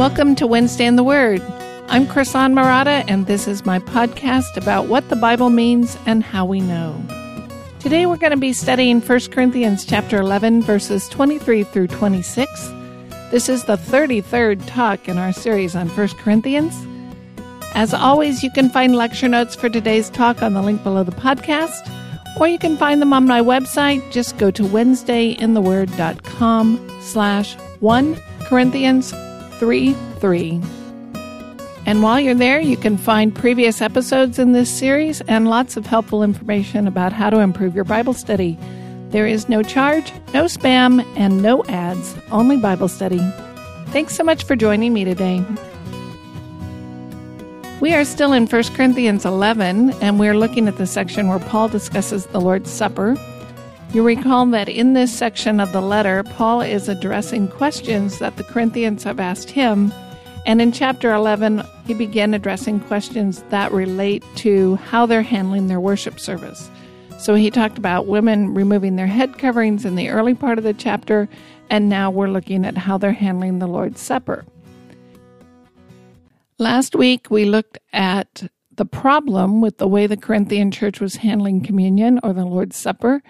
Welcome 0.00 0.32
to 0.36 0.46
Wednesday 0.46 0.86
in 0.86 0.96
the 0.96 1.04
Word. 1.04 1.42
I'm 1.88 2.06
Chrisan 2.06 2.54
Murata, 2.54 3.04
and 3.06 3.26
this 3.26 3.46
is 3.46 3.66
my 3.66 3.80
podcast 3.80 4.56
about 4.56 4.86
what 4.86 5.10
the 5.10 5.16
Bible 5.16 5.50
means 5.50 5.98
and 6.06 6.24
how 6.24 6.46
we 6.46 6.60
know. 6.60 6.98
Today 7.80 8.06
we're 8.06 8.16
going 8.16 8.30
to 8.30 8.38
be 8.38 8.54
studying 8.54 9.02
1 9.02 9.20
Corinthians 9.30 9.84
chapter 9.84 10.18
11 10.18 10.62
verses 10.62 11.06
23 11.10 11.64
through 11.64 11.88
26. 11.88 12.72
This 13.30 13.50
is 13.50 13.64
the 13.64 13.76
33rd 13.76 14.66
talk 14.66 15.06
in 15.06 15.18
our 15.18 15.34
series 15.34 15.76
on 15.76 15.90
1 15.90 16.08
Corinthians. 16.16 16.74
As 17.74 17.92
always, 17.92 18.42
you 18.42 18.50
can 18.50 18.70
find 18.70 18.96
lecture 18.96 19.28
notes 19.28 19.54
for 19.54 19.68
today's 19.68 20.08
talk 20.08 20.42
on 20.42 20.54
the 20.54 20.62
link 20.62 20.82
below 20.82 21.04
the 21.04 21.12
podcast, 21.12 21.90
or 22.40 22.48
you 22.48 22.58
can 22.58 22.78
find 22.78 23.02
them 23.02 23.12
on 23.12 23.26
my 23.26 23.42
website. 23.42 24.10
Just 24.10 24.38
go 24.38 24.50
to 24.50 24.62
wednesdayintheword.com 24.62 27.00
slash 27.02 27.54
1 27.80 28.16
Corinthians 28.46 29.12
3 29.60 29.92
3. 30.20 30.60
And 31.84 32.02
while 32.02 32.18
you're 32.18 32.34
there, 32.34 32.60
you 32.60 32.78
can 32.78 32.96
find 32.96 33.34
previous 33.34 33.82
episodes 33.82 34.38
in 34.38 34.52
this 34.52 34.70
series 34.70 35.20
and 35.22 35.48
lots 35.48 35.76
of 35.76 35.84
helpful 35.84 36.22
information 36.22 36.86
about 36.86 37.12
how 37.12 37.28
to 37.28 37.40
improve 37.40 37.74
your 37.74 37.84
Bible 37.84 38.14
study. 38.14 38.58
There 39.10 39.26
is 39.26 39.50
no 39.50 39.62
charge, 39.62 40.14
no 40.32 40.44
spam, 40.44 41.04
and 41.14 41.42
no 41.42 41.62
ads, 41.66 42.16
only 42.30 42.56
Bible 42.56 42.88
study. 42.88 43.20
Thanks 43.88 44.14
so 44.14 44.24
much 44.24 44.44
for 44.44 44.56
joining 44.56 44.94
me 44.94 45.04
today. 45.04 45.44
We 47.82 47.92
are 47.92 48.06
still 48.06 48.32
in 48.32 48.46
1 48.46 48.62
Corinthians 48.74 49.26
11, 49.26 49.90
and 50.00 50.18
we're 50.18 50.38
looking 50.38 50.68
at 50.68 50.78
the 50.78 50.86
section 50.86 51.28
where 51.28 51.38
Paul 51.38 51.68
discusses 51.68 52.24
the 52.26 52.40
Lord's 52.40 52.70
Supper. 52.70 53.14
You 53.92 54.04
recall 54.04 54.46
that 54.46 54.68
in 54.68 54.92
this 54.92 55.12
section 55.12 55.58
of 55.58 55.72
the 55.72 55.80
letter, 55.80 56.22
Paul 56.22 56.60
is 56.60 56.88
addressing 56.88 57.48
questions 57.48 58.20
that 58.20 58.36
the 58.36 58.44
Corinthians 58.44 59.02
have 59.02 59.18
asked 59.18 59.50
him. 59.50 59.92
And 60.46 60.62
in 60.62 60.70
chapter 60.70 61.12
11, 61.12 61.64
he 61.86 61.94
began 61.94 62.32
addressing 62.32 62.78
questions 62.78 63.42
that 63.48 63.72
relate 63.72 64.22
to 64.36 64.76
how 64.76 65.06
they're 65.06 65.22
handling 65.22 65.66
their 65.66 65.80
worship 65.80 66.20
service. 66.20 66.70
So 67.18 67.34
he 67.34 67.50
talked 67.50 67.78
about 67.78 68.06
women 68.06 68.54
removing 68.54 68.94
their 68.94 69.08
head 69.08 69.38
coverings 69.38 69.84
in 69.84 69.96
the 69.96 70.08
early 70.08 70.34
part 70.34 70.58
of 70.58 70.62
the 70.62 70.72
chapter, 70.72 71.28
and 71.68 71.88
now 71.88 72.12
we're 72.12 72.28
looking 72.28 72.64
at 72.64 72.78
how 72.78 72.96
they're 72.96 73.12
handling 73.12 73.58
the 73.58 73.66
Lord's 73.66 74.00
Supper. 74.00 74.44
Last 76.58 76.94
week, 76.94 77.28
we 77.28 77.44
looked 77.44 77.78
at 77.92 78.44
the 78.76 78.86
problem 78.86 79.60
with 79.60 79.78
the 79.78 79.88
way 79.88 80.06
the 80.06 80.16
Corinthian 80.16 80.70
church 80.70 81.00
was 81.00 81.16
handling 81.16 81.60
communion 81.60 82.20
or 82.22 82.32
the 82.32 82.44
Lord's 82.44 82.76
Supper. 82.76 83.20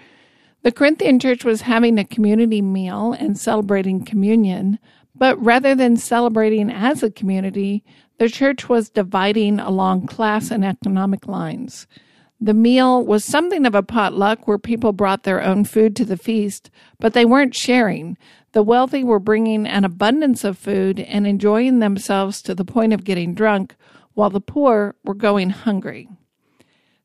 The 0.63 0.71
Corinthian 0.71 1.17
church 1.17 1.43
was 1.43 1.61
having 1.61 1.97
a 1.97 2.03
community 2.05 2.61
meal 2.61 3.13
and 3.13 3.37
celebrating 3.37 4.05
communion, 4.05 4.77
but 5.15 5.43
rather 5.43 5.73
than 5.73 5.97
celebrating 5.97 6.69
as 6.69 7.01
a 7.01 7.09
community, 7.09 7.83
the 8.19 8.29
church 8.29 8.69
was 8.69 8.89
dividing 8.89 9.59
along 9.59 10.05
class 10.05 10.51
and 10.51 10.63
economic 10.63 11.27
lines. 11.27 11.87
The 12.39 12.53
meal 12.53 13.03
was 13.03 13.25
something 13.25 13.65
of 13.65 13.73
a 13.73 13.81
potluck 13.81 14.47
where 14.47 14.59
people 14.59 14.93
brought 14.93 15.23
their 15.23 15.43
own 15.43 15.63
food 15.63 15.95
to 15.95 16.05
the 16.05 16.17
feast, 16.17 16.69
but 16.99 17.13
they 17.13 17.25
weren't 17.25 17.55
sharing. 17.55 18.15
The 18.51 18.61
wealthy 18.61 19.03
were 19.03 19.19
bringing 19.19 19.65
an 19.65 19.83
abundance 19.83 20.43
of 20.43 20.59
food 20.59 20.99
and 20.99 21.25
enjoying 21.25 21.79
themselves 21.79 22.39
to 22.43 22.53
the 22.53 22.65
point 22.65 22.93
of 22.93 23.03
getting 23.03 23.33
drunk, 23.33 23.75
while 24.13 24.29
the 24.29 24.41
poor 24.41 24.95
were 25.03 25.15
going 25.15 25.49
hungry. 25.49 26.07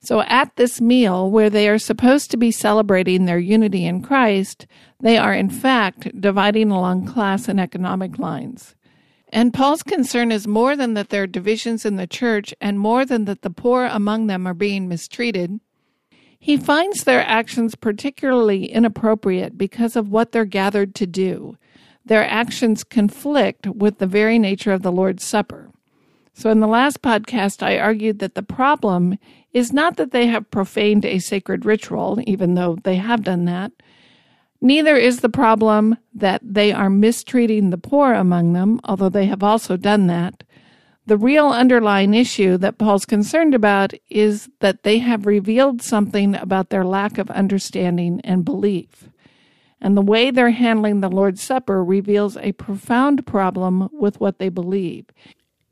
So 0.07 0.21
at 0.21 0.55
this 0.55 0.81
meal, 0.81 1.33
where 1.33 1.51
they 1.51 1.69
are 1.69 1.79
supposed 1.79 2.31
to 2.31 2.37
be 2.37 2.53
celebrating 2.53 3.25
their 3.25 3.41
unity 3.41 3.85
in 3.85 4.03
Christ, 4.03 4.65
they 5.01 5.19
are 5.19 5.35
in 5.35 5.51
fact 5.51 6.21
dividing 6.21 6.71
along 6.71 7.07
class 7.07 7.49
and 7.49 7.59
economic 7.59 8.17
lines. 8.17 8.77
And 9.31 9.53
Paul's 9.53 9.83
concern 9.83 10.31
is 10.31 10.47
more 10.47 10.77
than 10.77 10.95
that 10.95 11.09
there 11.09 11.25
are 11.25 11.27
divisions 11.27 11.85
in 11.85 11.97
the 11.97 12.07
church 12.07 12.55
and 12.61 12.79
more 12.79 13.05
than 13.05 13.25
that 13.25 13.43
the 13.43 13.51
poor 13.51 13.87
among 13.87 14.29
them 14.29 14.47
are 14.47 14.55
being 14.55 14.87
mistreated. 14.87 15.59
He 16.39 16.57
finds 16.57 17.03
their 17.03 17.27
actions 17.27 17.75
particularly 17.75 18.67
inappropriate 18.67 19.59
because 19.59 19.97
of 19.97 20.09
what 20.09 20.31
they're 20.31 20.45
gathered 20.45 20.95
to 20.95 21.09
do. 21.09 21.57
Their 22.05 22.25
actions 22.25 22.85
conflict 22.85 23.67
with 23.67 23.99
the 23.99 24.07
very 24.07 24.39
nature 24.39 24.71
of 24.71 24.83
the 24.83 24.93
Lord's 24.93 25.25
Supper. 25.25 25.66
So, 26.39 26.51
in 26.51 26.61
the 26.61 26.67
last 26.67 27.01
podcast, 27.01 27.63
I 27.63 27.79
argued 27.79 28.19
that 28.19 28.35
the 28.35 28.43
problem 28.43 29.19
is 29.55 29.73
not 29.73 29.97
that 29.97 30.11
they 30.11 30.27
have 30.27 30.51
profaned 30.51 31.07
a 31.07 31.19
sacred 31.19 31.65
ritual, 31.65 32.21
even 32.27 32.53
though 32.53 32.77
they 32.85 32.97
have 32.97 33.25
done 33.25 33.47
that. 33.47 33.73
Neither 34.61 34.97
is 34.97 35.21
the 35.21 35.31
problem 35.31 35.97
that 36.15 36.43
they 36.45 36.73
are 36.73 36.91
mistreating 36.91 37.71
the 37.71 37.79
poor 37.79 38.13
among 38.13 38.53
them, 38.53 38.81
although 38.85 39.09
they 39.09 39.25
have 39.25 39.43
also 39.43 39.79
done 39.79 40.09
that. 40.09 40.45
The 41.07 41.17
real 41.17 41.49
underlying 41.49 42.13
issue 42.13 42.59
that 42.59 42.77
Paul's 42.77 43.07
concerned 43.07 43.55
about 43.55 43.95
is 44.11 44.51
that 44.61 44.83
they 44.83 44.99
have 44.99 45.25
revealed 45.25 45.81
something 45.81 46.35
about 46.35 46.69
their 46.69 46.85
lack 46.85 47.17
of 47.17 47.31
understanding 47.31 48.21
and 48.25 48.45
belief. 48.45 49.09
And 49.81 49.97
the 49.97 50.03
way 50.03 50.31
they're 50.31 50.51
handling 50.51 51.01
the 51.01 51.09
Lord's 51.09 51.41
Supper 51.41 51.83
reveals 51.83 52.37
a 52.37 52.53
profound 52.53 53.27
problem 53.27 53.89
with 53.91 54.21
what 54.21 54.39
they 54.39 54.51
believe 54.51 55.07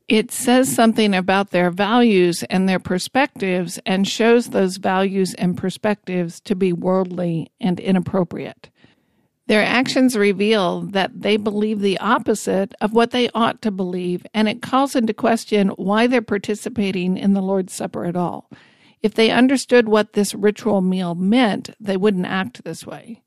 it 0.07 0.31
says 0.31 0.73
something 0.73 1.15
about 1.15 1.49
their 1.49 1.71
values 1.71 2.43
and 2.43 2.69
their 2.69 2.79
perspectives 2.79 3.79
and 3.85 4.07
shows 4.07 4.49
those 4.49 4.77
values 4.77 5.33
and 5.35 5.57
perspectives 5.57 6.39
to 6.41 6.55
be 6.55 6.71
worldly 6.71 7.51
and 7.59 7.79
inappropriate. 7.79 8.69
Their 9.47 9.63
actions 9.63 10.17
reveal 10.17 10.81
that 10.81 11.21
they 11.21 11.37
believe 11.37 11.79
the 11.79 11.99
opposite 11.99 12.73
of 12.81 12.93
what 12.93 13.11
they 13.11 13.29
ought 13.35 13.61
to 13.61 13.71
believe, 13.71 14.25
and 14.33 14.47
it 14.49 14.61
calls 14.61 14.95
into 14.95 15.13
question 15.13 15.69
why 15.69 16.07
they're 16.07 16.21
participating 16.21 17.17
in 17.17 17.33
the 17.33 17.41
Lord's 17.41 17.73
Supper 17.73 18.05
at 18.05 18.15
all. 18.15 18.49
If 19.03 19.13
they 19.13 19.29
understood 19.29 19.87
what 19.87 20.13
this 20.13 20.33
ritual 20.33 20.81
meal 20.81 21.13
meant, 21.13 21.69
they 21.79 21.97
wouldn't 21.97 22.25
act 22.25 22.63
this 22.63 22.87
way. 22.87 23.21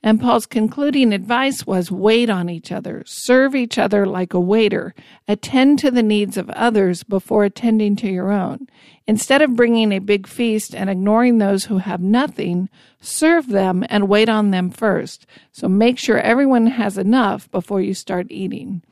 And 0.00 0.20
Paul's 0.20 0.46
concluding 0.46 1.12
advice 1.12 1.66
was 1.66 1.90
wait 1.90 2.30
on 2.30 2.48
each 2.48 2.70
other, 2.70 3.02
serve 3.04 3.56
each 3.56 3.78
other 3.78 4.06
like 4.06 4.32
a 4.32 4.40
waiter, 4.40 4.94
attend 5.26 5.80
to 5.80 5.90
the 5.90 6.04
needs 6.04 6.36
of 6.36 6.48
others 6.50 7.02
before 7.02 7.44
attending 7.44 7.96
to 7.96 8.08
your 8.08 8.30
own. 8.30 8.68
Instead 9.08 9.42
of 9.42 9.56
bringing 9.56 9.90
a 9.90 9.98
big 9.98 10.28
feast 10.28 10.72
and 10.74 10.88
ignoring 10.88 11.38
those 11.38 11.64
who 11.64 11.78
have 11.78 12.00
nothing, 12.00 12.68
serve 13.00 13.48
them 13.48 13.84
and 13.88 14.08
wait 14.08 14.28
on 14.28 14.52
them 14.52 14.70
first. 14.70 15.26
So 15.50 15.68
make 15.68 15.98
sure 15.98 16.18
everyone 16.18 16.68
has 16.68 16.96
enough 16.96 17.50
before 17.50 17.80
you 17.80 17.92
start 17.92 18.28
eating. 18.30 18.82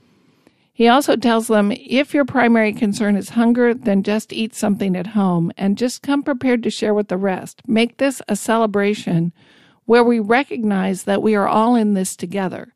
He 0.72 0.88
also 0.88 1.16
tells 1.16 1.46
them 1.46 1.72
if 1.72 2.12
your 2.14 2.24
primary 2.24 2.72
concern 2.72 3.16
is 3.16 3.30
hunger, 3.30 3.72
then 3.72 4.02
just 4.02 4.32
eat 4.32 4.54
something 4.54 4.96
at 4.96 5.08
home 5.08 5.52
and 5.56 5.78
just 5.78 6.02
come 6.02 6.22
prepared 6.22 6.62
to 6.64 6.70
share 6.70 6.92
with 6.92 7.08
the 7.08 7.16
rest. 7.16 7.62
Make 7.66 7.96
this 7.96 8.20
a 8.28 8.36
celebration 8.36 9.32
where 9.86 10.04
we 10.04 10.18
recognize 10.18 11.04
that 11.04 11.22
we 11.22 11.34
are 11.34 11.48
all 11.48 11.74
in 11.74 11.94
this 11.94 12.14
together. 12.14 12.74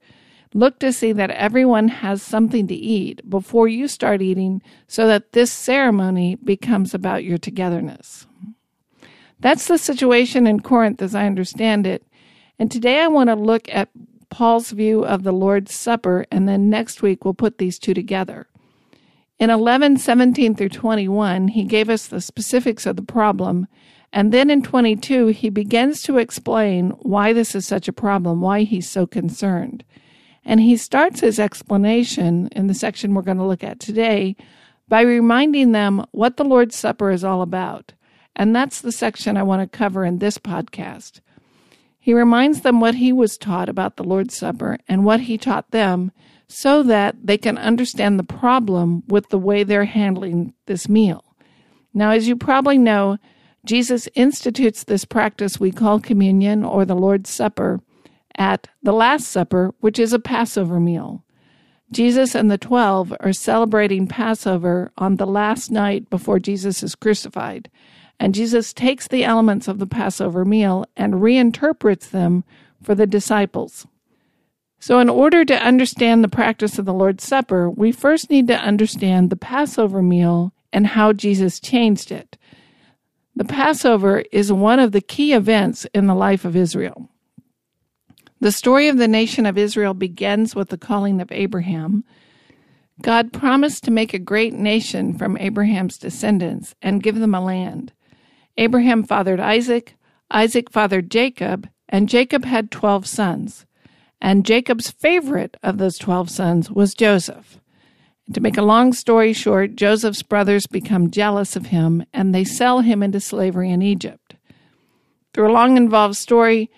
Look 0.52 0.80
to 0.80 0.92
see 0.92 1.12
that 1.12 1.30
everyone 1.30 1.88
has 1.88 2.22
something 2.22 2.66
to 2.66 2.74
eat 2.74 3.28
before 3.28 3.68
you 3.68 3.86
start 3.86 4.22
eating 4.22 4.62
so 4.88 5.06
that 5.06 5.32
this 5.32 5.52
ceremony 5.52 6.36
becomes 6.36 6.92
about 6.92 7.22
your 7.22 7.38
togetherness. 7.38 8.26
That's 9.38 9.68
the 9.68 9.78
situation 9.78 10.46
in 10.46 10.60
Corinth 10.60 11.00
as 11.02 11.14
I 11.14 11.26
understand 11.26 11.86
it. 11.86 12.04
And 12.58 12.70
today 12.70 13.00
I 13.00 13.08
want 13.08 13.30
to 13.30 13.36
look 13.36 13.68
at 13.72 13.90
Paul's 14.28 14.70
view 14.70 15.04
of 15.04 15.22
the 15.22 15.32
Lord's 15.32 15.74
Supper, 15.74 16.26
and 16.30 16.48
then 16.48 16.70
next 16.70 17.02
week 17.02 17.24
we'll 17.24 17.34
put 17.34 17.58
these 17.58 17.78
two 17.78 17.94
together. 17.94 18.46
In 19.38 19.50
11, 19.50 19.96
17 19.96 20.54
through 20.54 20.68
21, 20.68 21.48
he 21.48 21.64
gave 21.64 21.88
us 21.88 22.06
the 22.06 22.20
specifics 22.20 22.86
of 22.86 22.96
the 22.96 23.02
problem, 23.02 23.66
and 24.12 24.32
then 24.32 24.50
in 24.50 24.62
22, 24.62 25.28
he 25.28 25.50
begins 25.50 26.02
to 26.02 26.18
explain 26.18 26.90
why 27.00 27.32
this 27.32 27.54
is 27.54 27.66
such 27.66 27.86
a 27.86 27.92
problem, 27.92 28.40
why 28.40 28.62
he's 28.62 28.88
so 28.88 29.06
concerned. 29.06 29.84
And 30.44 30.60
he 30.60 30.76
starts 30.76 31.20
his 31.20 31.38
explanation 31.38 32.48
in 32.48 32.66
the 32.66 32.74
section 32.74 33.14
we're 33.14 33.22
going 33.22 33.36
to 33.36 33.44
look 33.44 33.62
at 33.62 33.78
today 33.78 34.36
by 34.88 35.02
reminding 35.02 35.72
them 35.72 36.04
what 36.10 36.36
the 36.36 36.44
Lord's 36.44 36.74
Supper 36.74 37.10
is 37.10 37.22
all 37.22 37.42
about. 37.42 37.92
And 38.34 38.54
that's 38.56 38.80
the 38.80 38.90
section 38.90 39.36
I 39.36 39.44
want 39.44 39.70
to 39.70 39.78
cover 39.78 40.04
in 40.04 40.18
this 40.18 40.38
podcast. 40.38 41.20
He 42.00 42.14
reminds 42.14 42.62
them 42.62 42.80
what 42.80 42.96
he 42.96 43.12
was 43.12 43.36
taught 43.36 43.68
about 43.68 43.96
the 43.96 44.02
Lord's 44.02 44.36
Supper 44.36 44.78
and 44.88 45.04
what 45.04 45.20
he 45.20 45.38
taught 45.38 45.70
them 45.70 46.10
so 46.48 46.82
that 46.82 47.14
they 47.22 47.38
can 47.38 47.58
understand 47.58 48.18
the 48.18 48.24
problem 48.24 49.04
with 49.06 49.28
the 49.28 49.38
way 49.38 49.62
they're 49.62 49.84
handling 49.84 50.54
this 50.66 50.88
meal. 50.88 51.36
Now, 51.94 52.10
as 52.10 52.26
you 52.26 52.34
probably 52.34 52.78
know, 52.78 53.18
Jesus 53.64 54.08
institutes 54.14 54.84
this 54.84 55.04
practice 55.04 55.60
we 55.60 55.70
call 55.70 56.00
communion 56.00 56.64
or 56.64 56.84
the 56.84 56.94
Lord's 56.94 57.30
Supper 57.30 57.80
at 58.36 58.68
the 58.82 58.92
Last 58.92 59.28
Supper, 59.28 59.74
which 59.80 59.98
is 59.98 60.12
a 60.12 60.18
Passover 60.18 60.80
meal. 60.80 61.24
Jesus 61.92 62.34
and 62.34 62.50
the 62.50 62.56
twelve 62.56 63.12
are 63.20 63.32
celebrating 63.32 64.06
Passover 64.06 64.92
on 64.96 65.16
the 65.16 65.26
last 65.26 65.70
night 65.70 66.08
before 66.08 66.38
Jesus 66.38 66.82
is 66.82 66.94
crucified, 66.94 67.68
and 68.18 68.34
Jesus 68.34 68.72
takes 68.72 69.08
the 69.08 69.24
elements 69.24 69.66
of 69.66 69.78
the 69.78 69.86
Passover 69.86 70.44
meal 70.44 70.86
and 70.96 71.14
reinterprets 71.14 72.10
them 72.10 72.44
for 72.80 72.94
the 72.94 73.06
disciples. 73.06 73.86
So, 74.78 75.00
in 75.00 75.10
order 75.10 75.44
to 75.44 75.62
understand 75.62 76.24
the 76.24 76.28
practice 76.28 76.78
of 76.78 76.86
the 76.86 76.94
Lord's 76.94 77.24
Supper, 77.24 77.68
we 77.68 77.92
first 77.92 78.30
need 78.30 78.46
to 78.48 78.56
understand 78.56 79.28
the 79.28 79.36
Passover 79.36 80.00
meal 80.00 80.54
and 80.72 80.86
how 80.86 81.12
Jesus 81.12 81.60
changed 81.60 82.10
it. 82.10 82.38
The 83.36 83.44
Passover 83.44 84.24
is 84.32 84.52
one 84.52 84.78
of 84.78 84.92
the 84.92 85.00
key 85.00 85.32
events 85.32 85.86
in 85.94 86.06
the 86.06 86.14
life 86.14 86.44
of 86.44 86.56
Israel. 86.56 87.08
The 88.40 88.52
story 88.52 88.88
of 88.88 88.96
the 88.96 89.08
nation 89.08 89.46
of 89.46 89.58
Israel 89.58 89.94
begins 89.94 90.54
with 90.54 90.70
the 90.70 90.78
calling 90.78 91.20
of 91.20 91.30
Abraham. 91.30 92.04
God 93.02 93.32
promised 93.32 93.84
to 93.84 93.90
make 93.90 94.12
a 94.12 94.18
great 94.18 94.54
nation 94.54 95.16
from 95.16 95.36
Abraham's 95.38 95.98
descendants 95.98 96.74
and 96.82 97.02
give 97.02 97.18
them 97.18 97.34
a 97.34 97.44
land. 97.44 97.92
Abraham 98.56 99.04
fathered 99.04 99.40
Isaac, 99.40 99.94
Isaac 100.30 100.70
fathered 100.70 101.10
Jacob, 101.10 101.68
and 101.88 102.08
Jacob 102.08 102.44
had 102.44 102.70
12 102.70 103.06
sons. 103.06 103.66
And 104.20 104.44
Jacob's 104.44 104.90
favorite 104.90 105.56
of 105.62 105.78
those 105.78 105.98
12 105.98 106.30
sons 106.30 106.70
was 106.70 106.94
Joseph. 106.94 107.60
To 108.32 108.40
make 108.40 108.56
a 108.56 108.62
long 108.62 108.92
story 108.92 109.32
short, 109.32 109.74
Joseph's 109.74 110.22
brothers 110.22 110.66
become 110.66 111.10
jealous 111.10 111.56
of 111.56 111.66
him 111.66 112.04
and 112.12 112.34
they 112.34 112.44
sell 112.44 112.80
him 112.80 113.02
into 113.02 113.18
slavery 113.18 113.70
in 113.70 113.82
Egypt. 113.82 114.36
Through 115.34 115.50
a 115.50 115.52
long 115.52 115.76
involved 115.76 116.16
story, 116.16 116.70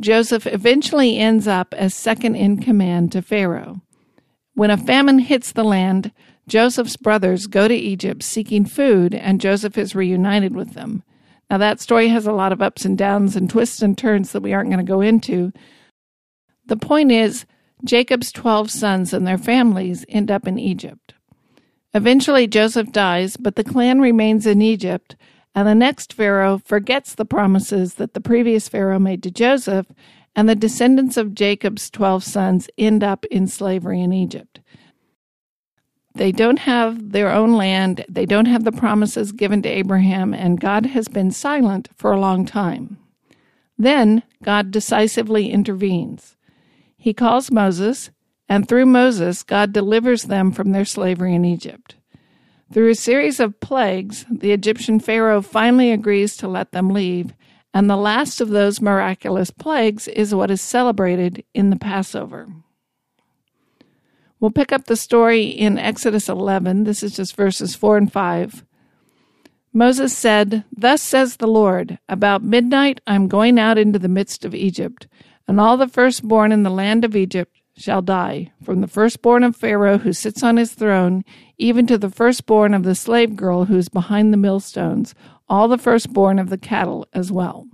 Joseph 0.00 0.46
eventually 0.46 1.18
ends 1.18 1.48
up 1.48 1.74
as 1.74 1.94
second 1.94 2.36
in 2.36 2.60
command 2.60 3.12
to 3.12 3.22
Pharaoh. 3.22 3.80
When 4.54 4.70
a 4.70 4.76
famine 4.76 5.18
hits 5.18 5.52
the 5.52 5.64
land, 5.64 6.12
Joseph's 6.46 6.96
brothers 6.96 7.46
go 7.46 7.68
to 7.68 7.74
Egypt 7.74 8.22
seeking 8.22 8.64
food, 8.64 9.14
and 9.14 9.40
Joseph 9.40 9.76
is 9.76 9.94
reunited 9.94 10.54
with 10.54 10.74
them. 10.74 11.02
Now, 11.50 11.58
that 11.58 11.80
story 11.80 12.08
has 12.08 12.26
a 12.26 12.32
lot 12.32 12.52
of 12.52 12.62
ups 12.62 12.84
and 12.84 12.96
downs 12.96 13.36
and 13.36 13.48
twists 13.48 13.82
and 13.82 13.96
turns 13.96 14.32
that 14.32 14.42
we 14.42 14.52
aren't 14.52 14.70
going 14.70 14.84
to 14.84 14.90
go 14.90 15.00
into, 15.00 15.52
the 16.66 16.76
point 16.76 17.10
is, 17.10 17.46
Jacob's 17.84 18.32
12 18.32 18.70
sons 18.70 19.12
and 19.12 19.26
their 19.26 19.38
families 19.38 20.04
end 20.08 20.30
up 20.30 20.46
in 20.46 20.58
Egypt. 20.58 21.14
Eventually, 21.94 22.46
Joseph 22.46 22.92
dies, 22.92 23.36
but 23.36 23.56
the 23.56 23.64
clan 23.64 24.00
remains 24.00 24.46
in 24.46 24.60
Egypt, 24.60 25.16
and 25.54 25.66
the 25.66 25.74
next 25.74 26.12
Pharaoh 26.12 26.60
forgets 26.64 27.14
the 27.14 27.24
promises 27.24 27.94
that 27.94 28.14
the 28.14 28.20
previous 28.20 28.68
Pharaoh 28.68 28.98
made 28.98 29.22
to 29.22 29.30
Joseph, 29.30 29.86
and 30.36 30.48
the 30.48 30.54
descendants 30.54 31.16
of 31.16 31.34
Jacob's 31.34 31.90
12 31.90 32.22
sons 32.22 32.68
end 32.78 33.02
up 33.02 33.24
in 33.26 33.46
slavery 33.46 34.00
in 34.00 34.12
Egypt. 34.12 34.60
They 36.14 36.32
don't 36.32 36.60
have 36.60 37.12
their 37.12 37.30
own 37.30 37.54
land, 37.54 38.04
they 38.08 38.26
don't 38.26 38.46
have 38.46 38.64
the 38.64 38.72
promises 38.72 39.32
given 39.32 39.62
to 39.62 39.68
Abraham, 39.68 40.34
and 40.34 40.60
God 40.60 40.86
has 40.86 41.08
been 41.08 41.30
silent 41.30 41.88
for 41.96 42.12
a 42.12 42.20
long 42.20 42.44
time. 42.44 42.98
Then 43.78 44.24
God 44.42 44.70
decisively 44.70 45.50
intervenes. 45.50 46.36
He 46.98 47.14
calls 47.14 47.50
Moses, 47.52 48.10
and 48.48 48.68
through 48.68 48.86
Moses, 48.86 49.44
God 49.44 49.72
delivers 49.72 50.24
them 50.24 50.50
from 50.50 50.72
their 50.72 50.84
slavery 50.84 51.34
in 51.34 51.44
Egypt. 51.44 51.94
Through 52.72 52.90
a 52.90 52.94
series 52.96 53.40
of 53.40 53.60
plagues, 53.60 54.26
the 54.30 54.52
Egyptian 54.52 54.98
Pharaoh 54.98 55.40
finally 55.40 55.92
agrees 55.92 56.36
to 56.36 56.48
let 56.48 56.72
them 56.72 56.90
leave, 56.90 57.34
and 57.72 57.88
the 57.88 57.96
last 57.96 58.40
of 58.40 58.48
those 58.48 58.80
miraculous 58.80 59.50
plagues 59.50 60.08
is 60.08 60.34
what 60.34 60.50
is 60.50 60.60
celebrated 60.60 61.44
in 61.54 61.70
the 61.70 61.76
Passover. 61.76 62.48
We'll 64.40 64.50
pick 64.50 64.72
up 64.72 64.84
the 64.86 64.96
story 64.96 65.46
in 65.46 65.78
Exodus 65.78 66.28
11. 66.28 66.84
This 66.84 67.02
is 67.02 67.16
just 67.16 67.36
verses 67.36 67.74
4 67.74 67.96
and 67.96 68.12
5. 68.12 68.64
Moses 69.72 70.16
said, 70.16 70.64
Thus 70.76 71.02
says 71.02 71.36
the 71.36 71.46
Lord, 71.46 71.98
About 72.08 72.42
midnight 72.42 73.00
I 73.06 73.14
am 73.14 73.28
going 73.28 73.58
out 73.58 73.78
into 73.78 73.98
the 73.98 74.08
midst 74.08 74.44
of 74.44 74.54
Egypt 74.54 75.06
and 75.48 75.58
all 75.58 75.78
the 75.78 75.88
firstborn 75.88 76.52
in 76.52 76.62
the 76.62 76.70
land 76.70 77.04
of 77.04 77.16
Egypt 77.16 77.56
shall 77.76 78.02
die, 78.02 78.52
from 78.62 78.80
the 78.80 78.86
firstborn 78.86 79.42
of 79.42 79.56
Pharaoh 79.56 79.98
who 79.98 80.12
sits 80.12 80.42
on 80.42 80.58
his 80.58 80.72
throne, 80.74 81.24
even 81.56 81.86
to 81.86 81.96
the 81.96 82.10
firstborn 82.10 82.74
of 82.74 82.82
the 82.82 82.94
slave 82.94 83.34
girl 83.34 83.64
who 83.64 83.78
is 83.78 83.88
behind 83.88 84.32
the 84.32 84.36
millstones, 84.36 85.14
all 85.48 85.66
the 85.66 85.78
firstborn 85.78 86.38
of 86.38 86.50
the 86.50 86.58
cattle 86.58 87.06
as 87.14 87.32
well. 87.32 87.66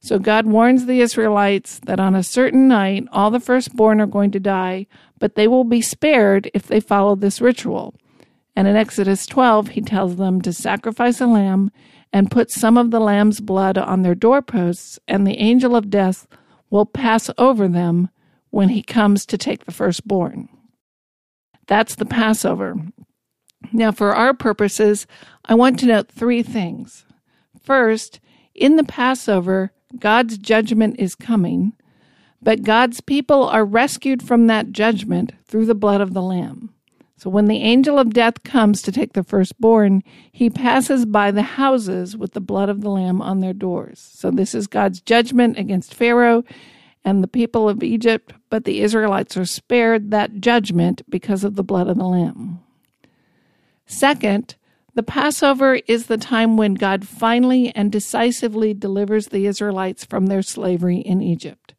So 0.00 0.18
God 0.18 0.46
warns 0.46 0.86
the 0.86 1.00
Israelites 1.00 1.80
that 1.80 1.98
on 1.98 2.14
a 2.14 2.22
certain 2.22 2.68
night 2.68 3.04
all 3.10 3.30
the 3.30 3.40
firstborn 3.40 4.00
are 4.00 4.06
going 4.06 4.30
to 4.32 4.40
die, 4.40 4.86
but 5.18 5.34
they 5.34 5.48
will 5.48 5.64
be 5.64 5.80
spared 5.80 6.50
if 6.54 6.66
they 6.66 6.80
follow 6.80 7.16
this 7.16 7.40
ritual. 7.40 7.94
And 8.54 8.68
in 8.68 8.76
Exodus 8.76 9.26
12, 9.26 9.68
he 9.68 9.80
tells 9.80 10.16
them 10.16 10.40
to 10.42 10.52
sacrifice 10.52 11.20
a 11.20 11.26
lamb 11.26 11.70
and 12.12 12.30
put 12.30 12.50
some 12.50 12.76
of 12.76 12.90
the 12.90 13.00
lamb's 13.00 13.40
blood 13.40 13.78
on 13.78 14.02
their 14.02 14.14
doorposts, 14.14 14.98
and 15.06 15.26
the 15.26 15.38
angel 15.38 15.76
of 15.76 15.90
death 15.90 16.26
will 16.70 16.86
pass 16.86 17.30
over 17.38 17.68
them 17.68 18.08
when 18.50 18.70
he 18.70 18.82
comes 18.82 19.26
to 19.26 19.38
take 19.38 19.64
the 19.64 19.72
firstborn. 19.72 20.48
That's 21.66 21.94
the 21.94 22.06
Passover. 22.06 22.76
Now, 23.72 23.92
for 23.92 24.14
our 24.14 24.34
purposes, 24.34 25.06
I 25.44 25.54
want 25.54 25.78
to 25.80 25.86
note 25.86 26.10
three 26.10 26.42
things. 26.42 27.04
First, 27.62 28.20
in 28.54 28.76
the 28.76 28.84
Passover, 28.84 29.72
God's 29.98 30.38
judgment 30.38 30.96
is 30.98 31.14
coming, 31.14 31.72
but 32.40 32.62
God's 32.62 33.00
people 33.00 33.44
are 33.44 33.64
rescued 33.64 34.22
from 34.22 34.46
that 34.46 34.72
judgment 34.72 35.32
through 35.44 35.66
the 35.66 35.74
blood 35.74 36.00
of 36.00 36.14
the 36.14 36.22
Lamb. 36.22 36.74
So 37.18 37.30
when 37.30 37.46
the 37.46 37.62
angel 37.62 37.98
of 37.98 38.14
death 38.14 38.44
comes 38.44 38.80
to 38.82 38.92
take 38.92 39.14
the 39.14 39.24
firstborn, 39.24 40.04
he 40.30 40.48
passes 40.48 41.04
by 41.04 41.32
the 41.32 41.42
houses 41.42 42.16
with 42.16 42.32
the 42.32 42.40
blood 42.40 42.68
of 42.68 42.80
the 42.80 42.90
lamb 42.90 43.20
on 43.20 43.40
their 43.40 43.52
doors. 43.52 43.98
So 43.98 44.30
this 44.30 44.54
is 44.54 44.68
God's 44.68 45.00
judgment 45.00 45.58
against 45.58 45.94
Pharaoh 45.94 46.44
and 47.04 47.20
the 47.20 47.28
people 47.28 47.68
of 47.68 47.82
Egypt, 47.82 48.34
but 48.50 48.62
the 48.62 48.82
Israelites 48.82 49.36
are 49.36 49.44
spared 49.44 50.12
that 50.12 50.40
judgment 50.40 51.02
because 51.08 51.42
of 51.42 51.56
the 51.56 51.64
blood 51.64 51.88
of 51.88 51.98
the 51.98 52.04
lamb. 52.04 52.60
Second, 53.84 54.54
the 54.94 55.02
Passover 55.02 55.80
is 55.88 56.06
the 56.06 56.18
time 56.18 56.56
when 56.56 56.74
God 56.74 57.04
finally 57.04 57.74
and 57.74 57.90
decisively 57.90 58.74
delivers 58.74 59.28
the 59.28 59.46
Israelites 59.46 60.04
from 60.04 60.26
their 60.26 60.42
slavery 60.42 60.98
in 60.98 61.20
Egypt. 61.20 61.74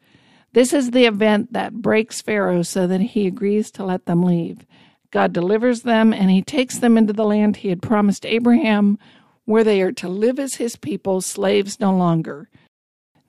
This 0.52 0.74
is 0.74 0.92
the 0.92 1.06
event 1.06 1.54
that 1.54 1.76
breaks 1.76 2.22
Pharaoh 2.22 2.64
so 2.64 2.88
that 2.88 3.00
he 3.00 3.26
agrees 3.26 3.72
to 3.72 3.86
let 3.86 4.06
them 4.06 4.24
leave. 4.24 4.66
God 5.12 5.34
delivers 5.34 5.82
them 5.82 6.14
and 6.14 6.30
he 6.30 6.42
takes 6.42 6.80
them 6.80 6.98
into 6.98 7.14
the 7.14 7.26
land 7.26 7.58
he 7.58 7.70
had 7.70 7.82
promised 7.82 8.26
Abraham, 8.26 9.00
where 9.46 9.64
they 9.64 9.82
are 9.82 9.92
to 9.94 10.08
live 10.08 10.40
as 10.40 10.56
his 10.56 10.76
people, 10.76 11.22
slaves 11.22 11.80
no 11.80 11.96
longer. 11.96 12.50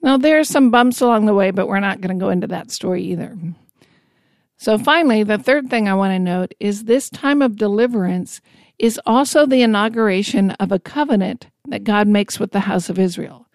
Now, 0.03 0.17
there 0.17 0.39
are 0.39 0.45
some 0.45 0.71
bumps 0.71 1.01
along 1.01 1.27
the 1.27 1.35
way, 1.35 1.51
but 1.51 1.69
we're 1.69 1.81
not 1.81 2.01
going 2.01 2.17
to 2.17 2.23
go 2.23 2.31
into 2.31 2.47
that 2.49 2.71
story 2.71 3.03
either. 3.05 3.37
So, 4.57 4.77
finally, 4.77 5.23
the 5.23 5.39
third 5.39 5.71
thing 5.71 5.89
I 5.89 5.95
want 5.95 6.13
to 6.13 6.19
note 6.19 6.55
is 6.61 6.85
this 6.85 7.09
time 7.09 7.41
of 7.41 7.57
deliverance 7.57 8.41
is 8.79 9.01
also 9.07 9.47
the 9.47 9.63
inauguration 9.63 10.51
of 10.53 10.73
a 10.73 10.79
covenant 10.79 11.49
that 11.69 11.85
God 11.85 12.07
makes 12.09 12.39
with 12.39 12.53
the 12.53 12.61
house 12.61 12.89
of 12.89 12.99
Israel. 12.99 13.47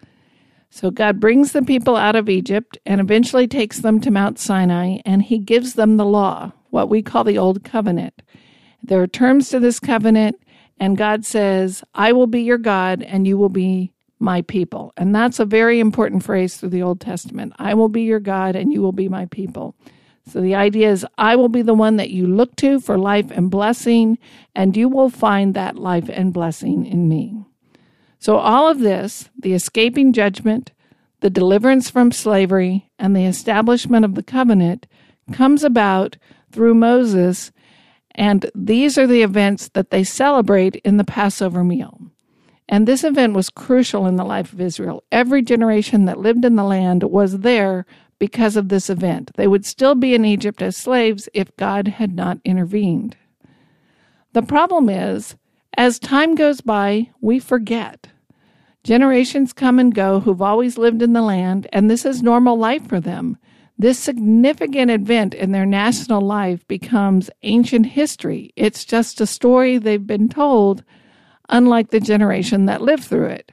So, 0.70 0.90
God 0.90 1.20
brings 1.20 1.52
the 1.52 1.62
people 1.62 1.96
out 1.96 2.16
of 2.16 2.28
Egypt 2.28 2.78
and 2.84 3.00
eventually 3.00 3.46
takes 3.46 3.80
them 3.80 4.00
to 4.00 4.10
Mount 4.10 4.38
Sinai, 4.38 4.98
and 5.04 5.22
he 5.22 5.38
gives 5.38 5.74
them 5.74 5.96
the 5.96 6.04
law, 6.04 6.52
what 6.76 6.90
we 6.90 7.00
call 7.00 7.24
the 7.24 7.38
Old 7.38 7.64
Covenant. 7.64 8.20
There 8.82 9.00
are 9.00 9.06
terms 9.06 9.48
to 9.48 9.58
this 9.58 9.80
covenant, 9.80 10.38
and 10.78 10.98
God 10.98 11.24
says, 11.24 11.82
I 11.94 12.12
will 12.12 12.26
be 12.26 12.42
your 12.42 12.58
God, 12.58 13.02
and 13.02 13.26
you 13.26 13.38
will 13.38 13.48
be 13.48 13.94
my 14.18 14.42
people. 14.42 14.92
And 14.98 15.14
that's 15.14 15.38
a 15.38 15.46
very 15.46 15.80
important 15.80 16.22
phrase 16.22 16.58
through 16.58 16.68
the 16.68 16.82
Old 16.82 17.00
Testament. 17.00 17.54
I 17.58 17.72
will 17.72 17.88
be 17.88 18.02
your 18.02 18.20
God, 18.20 18.56
and 18.56 18.74
you 18.74 18.82
will 18.82 18.92
be 18.92 19.08
my 19.08 19.24
people. 19.24 19.74
So 20.28 20.42
the 20.42 20.54
idea 20.54 20.90
is, 20.90 21.06
I 21.16 21.34
will 21.34 21.48
be 21.48 21.62
the 21.62 21.72
one 21.72 21.96
that 21.96 22.10
you 22.10 22.26
look 22.26 22.54
to 22.56 22.78
for 22.78 22.98
life 22.98 23.30
and 23.30 23.50
blessing, 23.50 24.18
and 24.54 24.76
you 24.76 24.90
will 24.90 25.08
find 25.08 25.54
that 25.54 25.78
life 25.78 26.10
and 26.12 26.30
blessing 26.30 26.84
in 26.84 27.08
me. 27.08 27.42
So, 28.18 28.36
all 28.36 28.68
of 28.68 28.80
this, 28.80 29.30
the 29.38 29.54
escaping 29.54 30.12
judgment, 30.12 30.72
the 31.20 31.30
deliverance 31.30 31.88
from 31.88 32.12
slavery, 32.12 32.90
and 32.98 33.16
the 33.16 33.24
establishment 33.24 34.04
of 34.04 34.14
the 34.14 34.22
covenant, 34.22 34.86
comes 35.32 35.64
about 35.64 36.16
through 36.56 36.74
Moses, 36.74 37.52
and 38.12 38.50
these 38.54 38.96
are 38.96 39.06
the 39.06 39.20
events 39.20 39.68
that 39.74 39.90
they 39.90 40.02
celebrate 40.02 40.76
in 40.76 40.96
the 40.96 41.04
Passover 41.04 41.62
meal. 41.62 42.00
And 42.66 42.88
this 42.88 43.04
event 43.04 43.34
was 43.34 43.50
crucial 43.50 44.06
in 44.06 44.16
the 44.16 44.24
life 44.24 44.54
of 44.54 44.60
Israel. 44.60 45.04
Every 45.12 45.42
generation 45.42 46.06
that 46.06 46.18
lived 46.18 46.46
in 46.46 46.56
the 46.56 46.64
land 46.64 47.02
was 47.02 47.40
there 47.40 47.84
because 48.18 48.56
of 48.56 48.70
this 48.70 48.88
event. 48.88 49.32
They 49.36 49.46
would 49.46 49.66
still 49.66 49.94
be 49.94 50.14
in 50.14 50.24
Egypt 50.24 50.62
as 50.62 50.78
slaves 50.78 51.28
if 51.34 51.54
God 51.58 51.88
had 51.88 52.16
not 52.16 52.38
intervened. 52.42 53.18
The 54.32 54.42
problem 54.42 54.88
is, 54.88 55.36
as 55.76 55.98
time 55.98 56.34
goes 56.34 56.62
by, 56.62 57.10
we 57.20 57.38
forget. 57.38 58.08
Generations 58.82 59.52
come 59.52 59.78
and 59.78 59.94
go 59.94 60.20
who've 60.20 60.40
always 60.40 60.78
lived 60.78 61.02
in 61.02 61.12
the 61.12 61.20
land, 61.20 61.66
and 61.70 61.90
this 61.90 62.06
is 62.06 62.22
normal 62.22 62.56
life 62.56 62.88
for 62.88 62.98
them. 62.98 63.36
This 63.78 63.98
significant 63.98 64.90
event 64.90 65.34
in 65.34 65.52
their 65.52 65.66
national 65.66 66.22
life 66.22 66.66
becomes 66.66 67.30
ancient 67.42 67.86
history. 67.86 68.52
It's 68.56 68.84
just 68.84 69.20
a 69.20 69.26
story 69.26 69.76
they've 69.76 70.06
been 70.06 70.30
told, 70.30 70.82
unlike 71.50 71.90
the 71.90 72.00
generation 72.00 72.66
that 72.66 72.80
lived 72.80 73.04
through 73.04 73.26
it. 73.26 73.52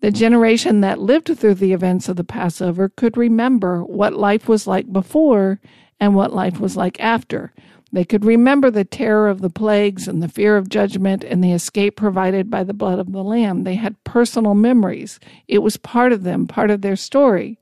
The 0.00 0.10
generation 0.10 0.80
that 0.80 0.98
lived 0.98 1.36
through 1.38 1.54
the 1.54 1.72
events 1.72 2.08
of 2.08 2.16
the 2.16 2.24
Passover 2.24 2.88
could 2.88 3.16
remember 3.16 3.84
what 3.84 4.14
life 4.14 4.48
was 4.48 4.66
like 4.66 4.92
before 4.92 5.60
and 6.00 6.14
what 6.14 6.34
life 6.34 6.60
was 6.60 6.76
like 6.76 7.00
after. 7.00 7.52
They 7.92 8.04
could 8.04 8.24
remember 8.24 8.70
the 8.70 8.84
terror 8.84 9.28
of 9.28 9.40
the 9.40 9.48
plagues 9.48 10.08
and 10.08 10.22
the 10.22 10.28
fear 10.28 10.56
of 10.56 10.68
judgment 10.68 11.22
and 11.22 11.42
the 11.42 11.52
escape 11.52 11.96
provided 11.96 12.50
by 12.50 12.64
the 12.64 12.74
blood 12.74 12.98
of 12.98 13.12
the 13.12 13.22
Lamb. 13.22 13.62
They 13.62 13.76
had 13.76 14.02
personal 14.04 14.54
memories. 14.54 15.20
It 15.46 15.58
was 15.58 15.76
part 15.76 16.12
of 16.12 16.24
them, 16.24 16.46
part 16.46 16.70
of 16.70 16.82
their 16.82 16.96
story. 16.96 17.58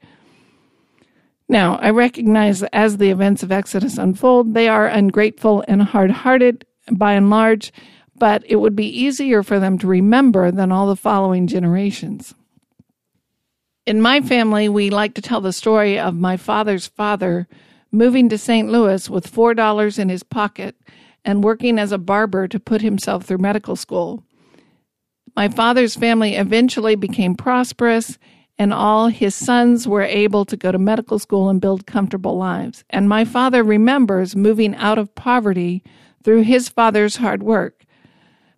Now, 1.48 1.76
I 1.76 1.90
recognize 1.90 2.60
that 2.60 2.74
as 2.74 2.96
the 2.96 3.10
events 3.10 3.42
of 3.42 3.52
Exodus 3.52 3.98
unfold, 3.98 4.54
they 4.54 4.68
are 4.68 4.86
ungrateful 4.86 5.64
and 5.68 5.82
hard 5.82 6.10
hearted 6.10 6.64
by 6.90 7.12
and 7.14 7.30
large, 7.30 7.72
but 8.16 8.42
it 8.46 8.56
would 8.56 8.76
be 8.76 8.86
easier 8.86 9.42
for 9.42 9.58
them 9.58 9.78
to 9.78 9.86
remember 9.86 10.50
than 10.50 10.72
all 10.72 10.86
the 10.86 10.96
following 10.96 11.46
generations. 11.46 12.34
In 13.86 14.00
my 14.00 14.22
family, 14.22 14.68
we 14.68 14.88
like 14.88 15.14
to 15.14 15.22
tell 15.22 15.42
the 15.42 15.52
story 15.52 15.98
of 15.98 16.14
my 16.14 16.38
father's 16.38 16.86
father 16.86 17.46
moving 17.92 18.28
to 18.30 18.38
St. 18.38 18.68
Louis 18.70 19.10
with 19.10 19.30
$4 19.30 19.98
in 19.98 20.08
his 20.08 20.22
pocket 20.22 20.76
and 21.24 21.44
working 21.44 21.78
as 21.78 21.92
a 21.92 21.98
barber 21.98 22.48
to 22.48 22.58
put 22.58 22.80
himself 22.80 23.24
through 23.24 23.38
medical 23.38 23.76
school. 23.76 24.24
My 25.36 25.48
father's 25.48 25.96
family 25.96 26.36
eventually 26.36 26.94
became 26.94 27.34
prosperous, 27.34 28.18
and 28.58 28.72
all 28.72 29.08
his 29.08 29.34
sons 29.34 29.88
were 29.88 30.02
able 30.02 30.44
to 30.44 30.56
go 30.56 30.70
to 30.70 30.78
medical 30.78 31.18
school 31.18 31.48
and 31.48 31.60
build 31.60 31.86
comfortable 31.86 32.36
lives. 32.36 32.84
And 32.90 33.08
my 33.08 33.24
father 33.24 33.62
remembers 33.62 34.36
moving 34.36 34.74
out 34.76 34.98
of 34.98 35.14
poverty 35.14 35.82
through 36.22 36.42
his 36.42 36.68
father's 36.68 37.16
hard 37.16 37.42
work. 37.42 37.84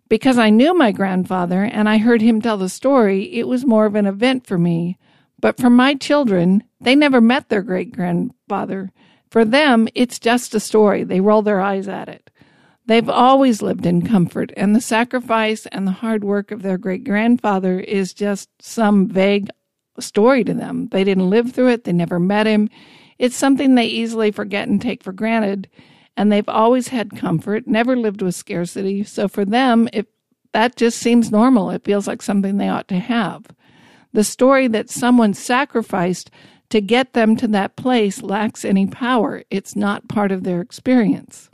Because 0.09 0.37
I 0.37 0.49
knew 0.49 0.73
my 0.73 0.91
grandfather 0.91 1.63
and 1.63 1.89
I 1.89 1.97
heard 1.97 2.21
him 2.21 2.41
tell 2.41 2.57
the 2.57 2.69
story, 2.69 3.23
it 3.33 3.47
was 3.47 3.65
more 3.65 3.85
of 3.85 3.95
an 3.95 4.05
event 4.05 4.45
for 4.47 4.57
me. 4.57 4.97
But 5.39 5.59
for 5.59 5.69
my 5.69 5.95
children, 5.95 6.63
they 6.79 6.95
never 6.95 7.19
met 7.19 7.49
their 7.49 7.61
great 7.61 7.91
grandfather. 7.91 8.91
For 9.29 9.43
them, 9.43 9.87
it's 9.93 10.19
just 10.19 10.55
a 10.55 10.59
story. 10.59 11.03
They 11.03 11.19
roll 11.19 11.41
their 11.41 11.59
eyes 11.59 11.87
at 11.87 12.07
it. 12.07 12.29
They've 12.85 13.09
always 13.09 13.61
lived 13.61 13.85
in 13.85 14.07
comfort, 14.07 14.53
and 14.55 14.73
the 14.73 14.79
sacrifice 14.79 15.65
and 15.67 15.85
the 15.85 15.91
hard 15.91 16.23
work 16.23 16.51
of 16.51 16.61
their 16.61 16.77
great 16.77 17.03
grandfather 17.03 17.81
is 17.81 18.13
just 18.13 18.49
some 18.61 19.09
vague 19.09 19.49
story 19.99 20.43
to 20.43 20.53
them. 20.53 20.89
They 20.89 21.03
didn't 21.03 21.29
live 21.29 21.51
through 21.51 21.69
it, 21.69 21.83
they 21.83 21.93
never 21.93 22.19
met 22.19 22.47
him. 22.47 22.69
It's 23.17 23.35
something 23.35 23.75
they 23.75 23.85
easily 23.85 24.31
forget 24.31 24.67
and 24.67 24.81
take 24.81 25.03
for 25.03 25.11
granted, 25.11 25.69
and 26.15 26.31
they've 26.31 26.47
always 26.49 26.89
had 26.89 27.17
comfort, 27.17 27.67
never 27.67 27.95
lived 27.95 28.21
with 28.21 28.35
scarcity. 28.35 29.03
So 29.03 29.27
for 29.27 29.45
them, 29.45 29.89
it, 29.93 30.07
that 30.53 30.75
just 30.75 30.99
seems 30.99 31.31
normal. 31.31 31.71
It 31.71 31.83
feels 31.83 32.07
like 32.07 32.21
something 32.21 32.57
they 32.57 32.69
ought 32.69 32.87
to 32.89 32.99
have. 32.99 33.45
The 34.13 34.23
story 34.23 34.67
that 34.67 34.89
someone 34.89 35.33
sacrificed 35.33 36.31
to 36.69 36.81
get 36.81 37.13
them 37.13 37.35
to 37.37 37.47
that 37.49 37.75
place 37.75 38.21
lacks 38.21 38.65
any 38.65 38.87
power. 38.87 39.43
It's 39.49 39.75
not 39.75 40.09
part 40.09 40.31
of 40.31 40.43
their 40.43 40.61
experience. 40.61 41.49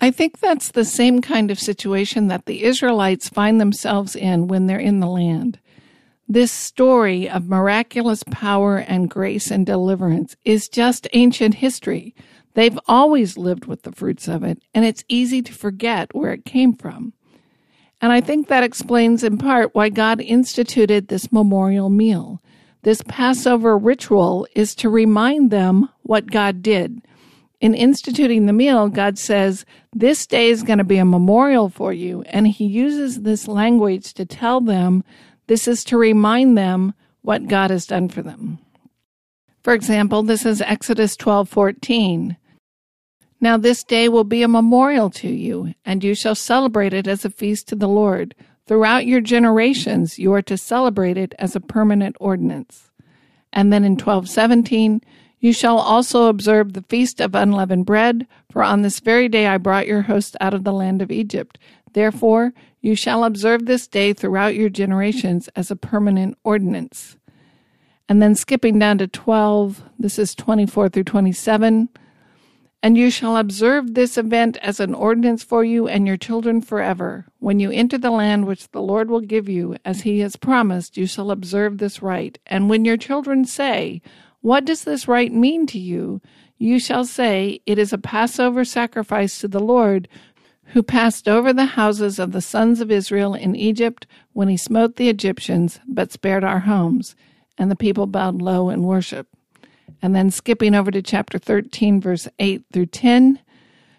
I 0.00 0.10
think 0.10 0.40
that's 0.40 0.72
the 0.72 0.84
same 0.84 1.20
kind 1.20 1.50
of 1.50 1.60
situation 1.60 2.26
that 2.28 2.46
the 2.46 2.64
Israelites 2.64 3.28
find 3.28 3.60
themselves 3.60 4.16
in 4.16 4.48
when 4.48 4.66
they're 4.66 4.78
in 4.78 5.00
the 5.00 5.06
land. 5.06 5.60
This 6.28 6.52
story 6.52 7.28
of 7.28 7.48
miraculous 7.48 8.22
power 8.30 8.78
and 8.78 9.10
grace 9.10 9.50
and 9.50 9.66
deliverance 9.66 10.36
is 10.44 10.68
just 10.68 11.08
ancient 11.12 11.56
history. 11.56 12.14
They've 12.54 12.78
always 12.86 13.36
lived 13.36 13.66
with 13.66 13.82
the 13.82 13.92
fruits 13.92 14.28
of 14.28 14.42
it, 14.42 14.62
and 14.74 14.84
it's 14.84 15.04
easy 15.08 15.42
to 15.42 15.52
forget 15.52 16.14
where 16.14 16.32
it 16.32 16.44
came 16.44 16.74
from. 16.74 17.12
And 18.00 18.12
I 18.12 18.20
think 18.20 18.48
that 18.48 18.64
explains 18.64 19.22
in 19.22 19.38
part 19.38 19.74
why 19.74 19.88
God 19.88 20.20
instituted 20.20 21.08
this 21.08 21.32
memorial 21.32 21.88
meal. 21.88 22.42
This 22.82 23.02
Passover 23.06 23.78
ritual 23.78 24.46
is 24.56 24.74
to 24.76 24.90
remind 24.90 25.50
them 25.50 25.88
what 26.02 26.30
God 26.30 26.62
did. 26.62 27.00
In 27.60 27.74
instituting 27.74 28.46
the 28.46 28.52
meal, 28.52 28.88
God 28.88 29.18
says, 29.18 29.64
This 29.92 30.26
day 30.26 30.48
is 30.48 30.64
going 30.64 30.78
to 30.78 30.84
be 30.84 30.98
a 30.98 31.04
memorial 31.04 31.68
for 31.68 31.92
you. 31.92 32.22
And 32.22 32.48
He 32.48 32.66
uses 32.66 33.22
this 33.22 33.46
language 33.46 34.14
to 34.14 34.26
tell 34.26 34.60
them 34.60 35.04
this 35.46 35.66
is 35.68 35.84
to 35.84 35.96
remind 35.96 36.56
them 36.56 36.94
what 37.22 37.48
God 37.48 37.70
has 37.70 37.86
done 37.86 38.08
for 38.08 38.22
them. 38.22 38.58
For 39.62 39.74
example, 39.74 40.22
this 40.22 40.44
is 40.44 40.60
Exodus 40.60 41.16
12:14. 41.16 42.36
Now 43.40 43.56
this 43.56 43.84
day 43.84 44.08
will 44.08 44.24
be 44.24 44.42
a 44.42 44.48
memorial 44.48 45.10
to 45.10 45.28
you, 45.28 45.74
and 45.84 46.02
you 46.02 46.14
shall 46.14 46.34
celebrate 46.34 46.92
it 46.92 47.06
as 47.06 47.24
a 47.24 47.30
feast 47.30 47.68
to 47.68 47.76
the 47.76 47.88
Lord. 47.88 48.34
Throughout 48.66 49.06
your 49.06 49.20
generations, 49.20 50.18
you 50.18 50.32
are 50.32 50.42
to 50.42 50.56
celebrate 50.56 51.16
it 51.16 51.34
as 51.38 51.56
a 51.56 51.60
permanent 51.60 52.16
ordinance. 52.20 52.90
And 53.52 53.72
then 53.72 53.84
in 53.84 53.92
1217, 53.92 55.02
you 55.40 55.52
shall 55.52 55.78
also 55.78 56.28
observe 56.28 56.72
the 56.72 56.82
feast 56.82 57.20
of 57.20 57.34
unleavened 57.34 57.84
bread, 57.84 58.28
for 58.48 58.62
on 58.62 58.82
this 58.82 59.00
very 59.00 59.28
day 59.28 59.48
I 59.48 59.58
brought 59.58 59.88
your 59.88 60.02
host 60.02 60.36
out 60.40 60.54
of 60.54 60.62
the 60.62 60.72
land 60.72 61.02
of 61.02 61.10
Egypt. 61.10 61.58
Therefore, 61.92 62.54
you 62.82 62.96
shall 62.96 63.24
observe 63.24 63.64
this 63.64 63.86
day 63.86 64.12
throughout 64.12 64.56
your 64.56 64.68
generations 64.68 65.48
as 65.54 65.70
a 65.70 65.76
permanent 65.76 66.36
ordinance. 66.44 67.16
And 68.08 68.20
then 68.20 68.34
skipping 68.34 68.78
down 68.78 68.98
to 68.98 69.06
12, 69.06 69.82
this 69.98 70.18
is 70.18 70.34
24 70.34 70.90
through 70.90 71.04
27. 71.04 71.88
And 72.82 72.98
you 72.98 73.10
shall 73.12 73.36
observe 73.36 73.94
this 73.94 74.18
event 74.18 74.58
as 74.60 74.80
an 74.80 74.92
ordinance 74.92 75.44
for 75.44 75.62
you 75.62 75.86
and 75.86 76.04
your 76.06 76.16
children 76.16 76.60
forever. 76.60 77.26
When 77.38 77.60
you 77.60 77.70
enter 77.70 77.96
the 77.96 78.10
land 78.10 78.46
which 78.46 78.68
the 78.72 78.82
Lord 78.82 79.08
will 79.08 79.20
give 79.20 79.48
you, 79.48 79.76
as 79.84 80.00
he 80.00 80.18
has 80.18 80.34
promised, 80.34 80.96
you 80.96 81.06
shall 81.06 81.30
observe 81.30 81.78
this 81.78 82.02
rite. 82.02 82.40
And 82.44 82.68
when 82.68 82.84
your 82.84 82.96
children 82.96 83.44
say, 83.44 84.02
What 84.40 84.64
does 84.64 84.82
this 84.82 85.06
rite 85.06 85.32
mean 85.32 85.68
to 85.68 85.78
you? 85.78 86.20
You 86.58 86.80
shall 86.80 87.04
say, 87.04 87.60
It 87.66 87.78
is 87.78 87.92
a 87.92 87.98
Passover 87.98 88.64
sacrifice 88.64 89.38
to 89.38 89.48
the 89.48 89.60
Lord, 89.60 90.08
who 90.72 90.82
passed 90.82 91.28
over 91.28 91.52
the 91.52 91.66
houses 91.66 92.18
of 92.18 92.32
the 92.32 92.40
sons 92.40 92.80
of 92.80 92.90
Israel 92.90 93.34
in 93.34 93.54
Egypt 93.54 94.06
when 94.32 94.48
he 94.48 94.56
smote 94.56 94.96
the 94.96 95.10
Egyptians, 95.10 95.78
but 95.86 96.12
spared 96.12 96.44
our 96.44 96.60
homes. 96.60 97.14
And 97.58 97.70
the 97.70 97.76
people 97.76 98.06
bowed 98.06 98.40
low 98.40 98.70
in 98.70 98.82
worship. 98.82 99.28
And 100.00 100.14
then 100.14 100.30
skipping 100.30 100.74
over 100.74 100.90
to 100.90 101.02
chapter 101.02 101.38
13, 101.38 102.00
verse 102.00 102.26
8 102.38 102.64
through 102.72 102.86
10. 102.86 103.38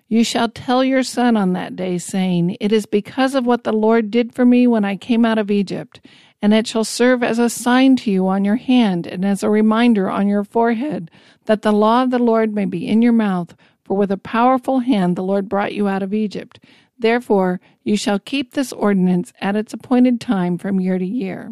You 0.07 0.23
shall 0.23 0.49
tell 0.49 0.83
your 0.83 1.03
son 1.03 1.37
on 1.37 1.53
that 1.53 1.75
day, 1.75 1.99
saying, 1.99 2.57
It 2.59 2.71
is 2.71 2.87
because 2.87 3.35
of 3.35 3.45
what 3.45 3.63
the 3.63 3.71
Lord 3.71 4.09
did 4.09 4.33
for 4.33 4.43
me 4.43 4.65
when 4.65 4.83
I 4.83 4.95
came 4.95 5.25
out 5.25 5.37
of 5.37 5.51
Egypt, 5.51 6.01
and 6.41 6.55
it 6.55 6.65
shall 6.65 6.83
serve 6.83 7.23
as 7.23 7.37
a 7.37 7.49
sign 7.49 7.95
to 7.97 8.11
you 8.11 8.27
on 8.27 8.43
your 8.43 8.57
hand 8.57 9.05
and 9.05 9.23
as 9.23 9.43
a 9.43 9.49
reminder 9.49 10.09
on 10.09 10.27
your 10.27 10.43
forehead, 10.43 11.11
that 11.45 11.61
the 11.61 11.71
law 11.71 12.03
of 12.03 12.09
the 12.09 12.19
Lord 12.19 12.53
may 12.53 12.65
be 12.65 12.87
in 12.87 13.03
your 13.03 13.13
mouth. 13.13 13.55
For 13.85 13.95
with 13.95 14.11
a 14.11 14.17
powerful 14.17 14.79
hand 14.79 15.15
the 15.15 15.23
Lord 15.23 15.49
brought 15.49 15.73
you 15.73 15.87
out 15.87 16.03
of 16.03 16.13
Egypt. 16.13 16.59
Therefore 16.97 17.59
you 17.83 17.97
shall 17.97 18.19
keep 18.19 18.53
this 18.53 18.71
ordinance 18.71 19.33
at 19.41 19.55
its 19.55 19.73
appointed 19.73 20.21
time 20.21 20.57
from 20.57 20.79
year 20.79 20.97
to 20.97 21.05
year. 21.05 21.51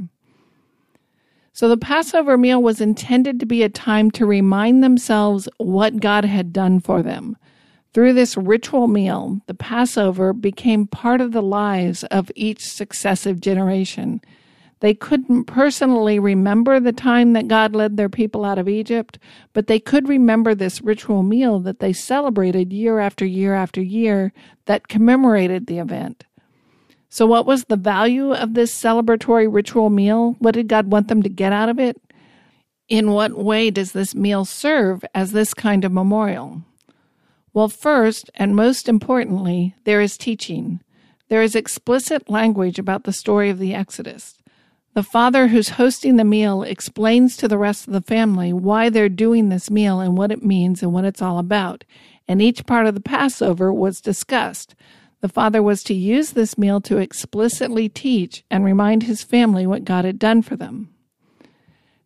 So 1.53 1.67
the 1.67 1.77
Passover 1.77 2.37
meal 2.37 2.61
was 2.61 2.79
intended 2.79 3.39
to 3.39 3.45
be 3.45 3.61
a 3.61 3.69
time 3.69 4.09
to 4.11 4.25
remind 4.25 4.83
themselves 4.83 5.49
what 5.57 5.99
God 5.99 6.23
had 6.23 6.53
done 6.53 6.79
for 6.79 7.03
them. 7.03 7.35
Through 7.93 8.13
this 8.13 8.37
ritual 8.37 8.87
meal, 8.87 9.41
the 9.47 9.53
Passover 9.53 10.31
became 10.31 10.87
part 10.87 11.19
of 11.19 11.33
the 11.33 11.41
lives 11.41 12.05
of 12.05 12.31
each 12.35 12.65
successive 12.65 13.41
generation. 13.41 14.21
They 14.81 14.95
couldn't 14.95 15.45
personally 15.45 16.17
remember 16.17 16.79
the 16.79 16.91
time 16.91 17.33
that 17.33 17.47
God 17.47 17.75
led 17.75 17.97
their 17.97 18.09
people 18.09 18.43
out 18.43 18.57
of 18.57 18.67
Egypt, 18.67 19.19
but 19.53 19.67
they 19.67 19.79
could 19.79 20.09
remember 20.09 20.55
this 20.55 20.81
ritual 20.81 21.21
meal 21.21 21.59
that 21.59 21.79
they 21.79 21.93
celebrated 21.93 22.73
year 22.73 22.97
after 22.99 23.23
year 23.23 23.53
after 23.53 23.79
year 23.79 24.33
that 24.65 24.87
commemorated 24.87 25.67
the 25.67 25.77
event. 25.77 26.25
So, 27.09 27.27
what 27.27 27.45
was 27.45 27.65
the 27.65 27.77
value 27.77 28.33
of 28.33 28.55
this 28.55 28.73
celebratory 28.73 29.47
ritual 29.53 29.91
meal? 29.91 30.35
What 30.39 30.55
did 30.55 30.67
God 30.67 30.91
want 30.91 31.09
them 31.09 31.21
to 31.21 31.29
get 31.29 31.53
out 31.53 31.69
of 31.69 31.79
it? 31.79 32.01
In 32.89 33.11
what 33.11 33.37
way 33.37 33.69
does 33.69 33.91
this 33.91 34.15
meal 34.15 34.45
serve 34.45 35.05
as 35.13 35.31
this 35.31 35.53
kind 35.53 35.85
of 35.85 35.91
memorial? 35.91 36.63
Well, 37.53 37.69
first 37.69 38.31
and 38.33 38.55
most 38.55 38.89
importantly, 38.89 39.75
there 39.83 40.01
is 40.01 40.17
teaching. 40.17 40.79
There 41.27 41.43
is 41.43 41.55
explicit 41.55 42.29
language 42.29 42.79
about 42.79 43.03
the 43.03 43.13
story 43.13 43.51
of 43.51 43.59
the 43.59 43.75
Exodus. 43.75 44.40
The 44.93 45.03
father 45.03 45.47
who's 45.47 45.69
hosting 45.69 46.17
the 46.17 46.25
meal 46.25 46.63
explains 46.63 47.37
to 47.37 47.47
the 47.47 47.57
rest 47.57 47.87
of 47.87 47.93
the 47.93 48.01
family 48.01 48.51
why 48.51 48.89
they're 48.89 49.07
doing 49.07 49.47
this 49.47 49.71
meal 49.71 50.01
and 50.01 50.17
what 50.17 50.31
it 50.31 50.43
means 50.43 50.83
and 50.83 50.91
what 50.91 51.05
it's 51.05 51.21
all 51.21 51.39
about. 51.39 51.85
And 52.27 52.41
each 52.41 52.65
part 52.65 52.85
of 52.85 52.93
the 52.93 53.01
Passover 53.01 53.71
was 53.71 54.01
discussed. 54.01 54.75
The 55.21 55.29
father 55.29 55.63
was 55.63 55.83
to 55.83 55.93
use 55.93 56.31
this 56.31 56.57
meal 56.57 56.81
to 56.81 56.97
explicitly 56.97 57.87
teach 57.87 58.43
and 58.51 58.65
remind 58.65 59.03
his 59.03 59.23
family 59.23 59.65
what 59.65 59.85
God 59.85 60.03
had 60.03 60.19
done 60.19 60.41
for 60.41 60.57
them. 60.57 60.89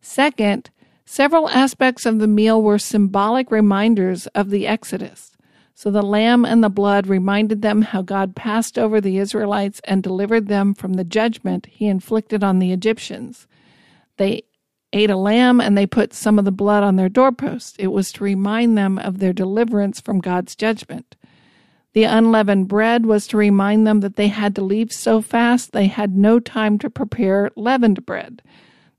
Second, 0.00 0.70
several 1.04 1.48
aspects 1.48 2.06
of 2.06 2.20
the 2.20 2.28
meal 2.28 2.62
were 2.62 2.78
symbolic 2.78 3.50
reminders 3.50 4.28
of 4.28 4.50
the 4.50 4.66
Exodus. 4.66 5.35
So 5.78 5.90
the 5.90 6.00
lamb 6.00 6.46
and 6.46 6.64
the 6.64 6.70
blood 6.70 7.06
reminded 7.06 7.60
them 7.60 7.82
how 7.82 8.00
God 8.00 8.34
passed 8.34 8.78
over 8.78 8.98
the 8.98 9.18
Israelites 9.18 9.78
and 9.84 10.02
delivered 10.02 10.48
them 10.48 10.72
from 10.72 10.94
the 10.94 11.04
judgment 11.04 11.66
he 11.66 11.86
inflicted 11.86 12.42
on 12.42 12.60
the 12.60 12.72
Egyptians. 12.72 13.46
They 14.16 14.44
ate 14.94 15.10
a 15.10 15.18
lamb 15.18 15.60
and 15.60 15.76
they 15.76 15.86
put 15.86 16.14
some 16.14 16.38
of 16.38 16.46
the 16.46 16.50
blood 16.50 16.82
on 16.82 16.96
their 16.96 17.10
doorposts. 17.10 17.76
It 17.78 17.88
was 17.88 18.10
to 18.12 18.24
remind 18.24 18.78
them 18.78 18.98
of 18.98 19.18
their 19.18 19.34
deliverance 19.34 20.00
from 20.00 20.20
God's 20.20 20.56
judgment. 20.56 21.14
The 21.92 22.04
unleavened 22.04 22.68
bread 22.68 23.04
was 23.04 23.26
to 23.26 23.36
remind 23.36 23.86
them 23.86 24.00
that 24.00 24.16
they 24.16 24.28
had 24.28 24.54
to 24.54 24.62
leave 24.62 24.90
so 24.94 25.20
fast 25.20 25.72
they 25.72 25.88
had 25.88 26.16
no 26.16 26.40
time 26.40 26.78
to 26.78 26.88
prepare 26.88 27.50
leavened 27.54 28.06
bread. 28.06 28.40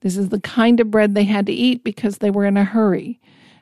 This 0.02 0.16
is 0.16 0.30
the 0.30 0.40
kind 0.40 0.80
of 0.80 0.92
bread 0.92 1.16
they 1.16 1.24
had 1.24 1.48
to 1.48 1.54
eat 1.54 1.84
because 1.84 2.20
they 2.20 2.30
were 2.30 2.46
in 2.46 2.56
a 2.56 2.64
hurry. 2.64 3.20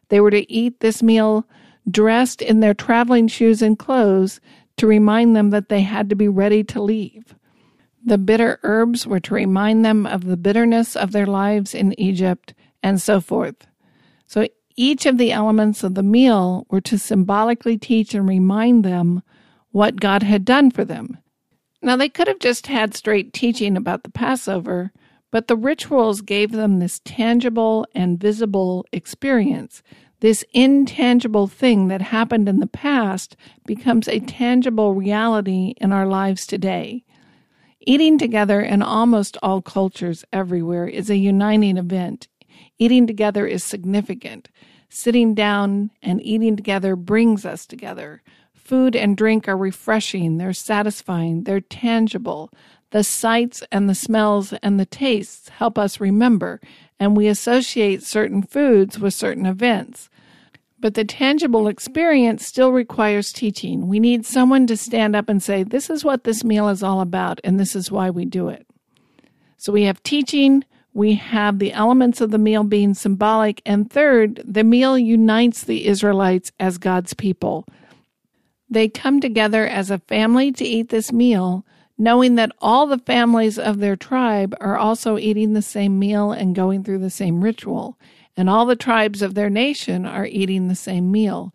They 0.10 0.20
were 0.20 0.32
to 0.32 0.52
eat 0.52 0.82
this 0.82 1.02
meal 1.02 1.48
dressed 1.90 2.42
in 2.42 2.60
their 2.60 2.74
traveling 2.74 3.28
shoes 3.28 3.62
and 3.62 3.78
clothes 3.78 4.40
to 4.78 4.88
remind 4.88 5.36
them 5.36 5.52
that 5.52 5.70
they 5.70 5.82
had 5.82 6.10
to 6.10 6.16
be 6.16 6.28
ready 6.28 6.64
to 6.64 6.82
leave. 6.82 7.36
The 8.04 8.18
bitter 8.18 8.60
herbs 8.64 9.08
were 9.08 9.20
to 9.22 9.34
remind 9.34 9.84
them 9.84 10.06
of 10.06 10.26
the 10.26 10.38
bitterness 10.38 10.96
of 10.96 11.12
their 11.12 11.26
lives 11.26 11.74
in 11.74 12.00
Egypt, 12.00 12.54
and 12.84 13.02
so 13.02 13.20
forth. 13.20 13.68
So 14.28 14.48
each 14.76 15.06
of 15.06 15.18
the 15.18 15.32
elements 15.32 15.84
of 15.84 15.96
the 15.96 16.04
meal 16.04 16.68
were 16.70 16.82
to 16.82 17.00
symbolically 17.00 17.78
teach 17.78 18.14
and 18.14 18.28
remind 18.28 18.84
them 18.84 19.24
what 19.72 20.00
God 20.00 20.24
had 20.24 20.46
done 20.46 20.70
for 20.70 20.86
them. 20.86 21.18
Now, 21.82 21.96
they 21.96 22.10
could 22.10 22.28
have 22.28 22.40
just 22.40 22.68
had 22.68 22.96
straight 22.96 23.34
teaching 23.34 23.78
about 23.78 24.04
the 24.04 24.10
Passover, 24.10 24.92
but 25.32 25.48
the 25.48 25.56
rituals 25.56 26.22
gave 26.22 26.52
them 26.52 26.80
this 26.80 27.02
tangible 27.04 27.86
and 27.94 28.20
visible 28.20 28.86
experience. 28.92 29.84
This 30.22 30.44
intangible 30.54 31.48
thing 31.48 31.88
that 31.90 32.02
happened 32.02 32.48
in 32.48 32.60
the 32.60 32.68
past 32.68 33.36
becomes 33.66 34.08
a 34.08 34.20
tangible 34.20 34.94
reality 34.94 35.74
in 35.78 35.92
our 35.92 36.08
lives 36.08 36.48
today. 36.48 37.04
Eating 37.82 38.18
together 38.18 38.62
in 38.62 38.82
almost 38.82 39.38
all 39.44 39.62
cultures 39.62 40.26
everywhere 40.34 40.88
is 40.88 41.10
a 41.10 41.18
uniting 41.18 41.78
event. 41.78 42.28
Eating 42.80 43.06
together 43.06 43.46
is 43.46 43.64
significant. 43.64 44.50
Sitting 44.90 45.36
down 45.36 45.92
and 46.02 46.22
eating 46.24 46.56
together 46.56 46.96
brings 46.96 47.46
us 47.46 47.66
together. 47.66 48.24
Food 48.54 48.96
and 48.96 49.16
drink 49.16 49.48
are 49.48 49.58
refreshing, 49.58 50.38
they're 50.38 50.54
satisfying, 50.54 51.44
they're 51.44 51.62
tangible. 51.62 52.50
The 52.92 53.04
sights 53.04 53.62
and 53.72 53.90
the 53.90 53.94
smells 53.94 54.54
and 54.64 54.80
the 54.80 54.86
tastes 54.86 55.50
help 55.50 55.78
us 55.78 56.00
remember, 56.00 56.62
and 57.00 57.16
we 57.16 57.28
associate 57.28 58.04
certain 58.04 58.42
foods 58.44 59.00
with 59.00 59.14
certain 59.14 59.46
events. 59.46 60.10
But 60.80 60.94
the 60.94 61.06
tangible 61.06 61.68
experience 61.68 62.46
still 62.46 62.72
requires 62.72 63.34
teaching. 63.34 63.88
We 63.88 64.00
need 64.00 64.26
someone 64.26 64.68
to 64.68 64.78
stand 64.78 65.16
up 65.16 65.30
and 65.30 65.42
say, 65.42 65.64
This 65.64 65.90
is 65.90 66.04
what 66.04 66.24
this 66.24 66.44
meal 66.44 66.70
is 66.70 66.84
all 66.84 67.02
about, 67.02 67.40
and 67.44 67.60
this 67.60 67.76
is 67.76 67.92
why 67.92 68.10
we 68.10 68.26
do 68.26 68.50
it. 68.50 68.68
So 69.58 69.72
we 69.72 69.84
have 69.84 70.04
teaching, 70.04 70.64
we 70.94 71.16
have 71.16 71.60
the 71.60 71.74
elements 71.74 72.22
of 72.22 72.32
the 72.32 72.38
meal 72.38 72.64
being 72.64 72.94
symbolic. 72.94 73.62
And 73.66 73.92
third, 73.92 74.42
the 74.46 74.64
meal 74.64 74.98
unites 74.98 75.64
the 75.64 75.88
Israelites 75.88 76.52
as 76.60 76.78
God's 76.78 77.14
people. 77.14 77.66
They 78.70 78.88
come 78.88 79.20
together 79.20 79.68
as 79.68 79.92
a 79.92 80.00
family 80.00 80.52
to 80.54 80.64
eat 80.64 80.90
this 80.90 81.12
meal, 81.12 81.66
knowing 81.98 82.36
that 82.36 82.52
all 82.60 82.88
the 82.88 82.98
families 83.00 83.58
of 83.58 83.80
their 83.80 83.96
tribe 83.96 84.56
are 84.60 84.78
also 84.78 85.18
eating 85.18 85.54
the 85.54 85.62
same 85.62 85.98
meal 85.98 86.32
and 86.32 86.56
going 86.56 86.84
through 86.84 87.00
the 87.00 87.10
same 87.10 87.44
ritual. 87.44 87.98
And 88.38 88.50
all 88.50 88.66
the 88.66 88.76
tribes 88.76 89.22
of 89.22 89.34
their 89.34 89.50
nation 89.50 90.06
are 90.06 90.26
eating 90.26 90.68
the 90.68 90.76
same 90.76 91.12
meal. 91.12 91.54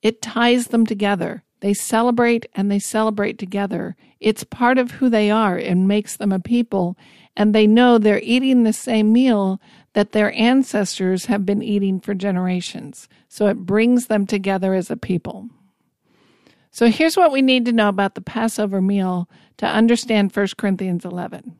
It 0.00 0.22
ties 0.22 0.68
them 0.68 0.86
together. 0.86 1.44
They 1.60 1.74
celebrate 1.74 2.46
and 2.54 2.70
they 2.70 2.78
celebrate 2.78 3.38
together. 3.38 3.96
It's 4.18 4.44
part 4.44 4.78
of 4.78 4.92
who 4.92 5.08
they 5.08 5.30
are 5.30 5.56
and 5.56 5.86
makes 5.86 6.16
them 6.16 6.32
a 6.32 6.40
people 6.40 6.96
and 7.36 7.54
they 7.54 7.66
know 7.66 7.98
they're 7.98 8.20
eating 8.22 8.62
the 8.62 8.72
same 8.72 9.12
meal 9.12 9.60
that 9.94 10.12
their 10.12 10.32
ancestors 10.32 11.26
have 11.26 11.46
been 11.46 11.62
eating 11.62 12.00
for 12.00 12.14
generations. 12.14 13.08
So 13.28 13.46
it 13.46 13.58
brings 13.58 14.06
them 14.06 14.26
together 14.26 14.74
as 14.74 14.90
a 14.90 14.96
people. 14.96 15.48
So 16.70 16.90
here's 16.90 17.16
what 17.16 17.32
we 17.32 17.42
need 17.42 17.66
to 17.66 17.72
know 17.72 17.88
about 17.88 18.14
the 18.14 18.22
Passover 18.22 18.80
meal 18.80 19.28
to 19.62 19.68
understand 19.68 20.34
1 20.34 20.48
Corinthians 20.58 21.04
11. 21.04 21.56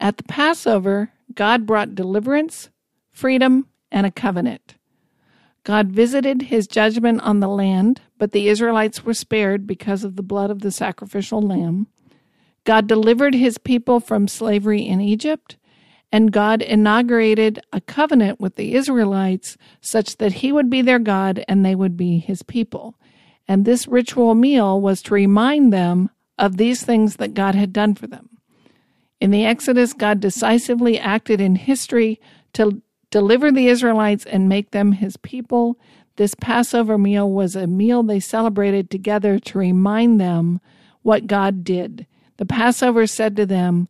At 0.00 0.16
the 0.16 0.22
Passover, 0.22 1.12
God 1.34 1.66
brought 1.66 1.94
deliverance, 1.94 2.70
freedom, 3.10 3.66
and 3.90 4.06
a 4.06 4.10
covenant. 4.10 4.76
God 5.62 5.88
visited 5.88 6.44
his 6.44 6.66
judgment 6.66 7.20
on 7.20 7.40
the 7.40 7.48
land, 7.48 8.00
but 8.16 8.32
the 8.32 8.48
Israelites 8.48 9.04
were 9.04 9.12
spared 9.12 9.66
because 9.66 10.04
of 10.04 10.16
the 10.16 10.22
blood 10.22 10.50
of 10.50 10.62
the 10.62 10.70
sacrificial 10.70 11.42
lamb. 11.42 11.86
God 12.64 12.86
delivered 12.86 13.34
his 13.34 13.58
people 13.58 14.00
from 14.00 14.26
slavery 14.26 14.80
in 14.80 15.02
Egypt, 15.02 15.58
and 16.10 16.32
God 16.32 16.62
inaugurated 16.62 17.60
a 17.74 17.82
covenant 17.82 18.40
with 18.40 18.56
the 18.56 18.72
Israelites 18.72 19.58
such 19.82 20.16
that 20.16 20.32
he 20.32 20.50
would 20.50 20.70
be 20.70 20.80
their 20.80 20.98
God 20.98 21.44
and 21.46 21.62
they 21.62 21.74
would 21.74 21.94
be 21.94 22.20
his 22.20 22.42
people. 22.42 22.94
And 23.46 23.66
this 23.66 23.86
ritual 23.86 24.34
meal 24.34 24.80
was 24.80 25.02
to 25.02 25.14
remind 25.14 25.74
them 25.74 26.08
of 26.38 26.56
these 26.56 26.82
things 26.82 27.16
that 27.16 27.34
God 27.34 27.54
had 27.54 27.72
done 27.72 27.94
for 27.94 28.06
them. 28.06 28.28
In 29.20 29.30
the 29.30 29.44
Exodus, 29.44 29.92
God 29.92 30.20
decisively 30.20 30.98
acted 30.98 31.40
in 31.40 31.54
history 31.54 32.20
to 32.54 32.82
deliver 33.10 33.52
the 33.52 33.68
Israelites 33.68 34.24
and 34.26 34.48
make 34.48 34.72
them 34.72 34.92
his 34.92 35.16
people. 35.16 35.78
This 36.16 36.34
Passover 36.34 36.98
meal 36.98 37.30
was 37.30 37.54
a 37.54 37.66
meal 37.66 38.02
they 38.02 38.18
celebrated 38.18 38.90
together 38.90 39.38
to 39.38 39.58
remind 39.58 40.20
them 40.20 40.60
what 41.02 41.26
God 41.26 41.62
did. 41.62 42.06
The 42.38 42.46
Passover 42.46 43.06
said 43.06 43.36
to 43.36 43.46
them, 43.46 43.88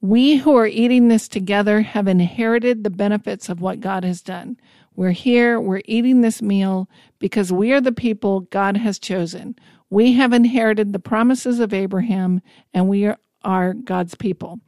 We 0.00 0.36
who 0.36 0.54
are 0.56 0.66
eating 0.66 1.08
this 1.08 1.28
together 1.28 1.80
have 1.80 2.06
inherited 2.06 2.84
the 2.84 2.90
benefits 2.90 3.48
of 3.48 3.60
what 3.60 3.80
God 3.80 4.04
has 4.04 4.20
done. 4.20 4.58
We're 4.96 5.10
here, 5.10 5.60
we're 5.60 5.82
eating 5.86 6.20
this 6.20 6.40
meal 6.40 6.88
because 7.18 7.52
we 7.52 7.72
are 7.72 7.80
the 7.80 7.92
people 7.92 8.40
God 8.40 8.76
has 8.76 8.98
chosen. 8.98 9.56
We 9.90 10.12
have 10.14 10.32
inherited 10.32 10.92
the 10.92 10.98
promises 10.98 11.58
of 11.60 11.74
Abraham 11.74 12.40
and 12.72 12.88
we 12.88 13.10
are, 13.42 13.74
God's 13.74 14.14
people. 14.14 14.60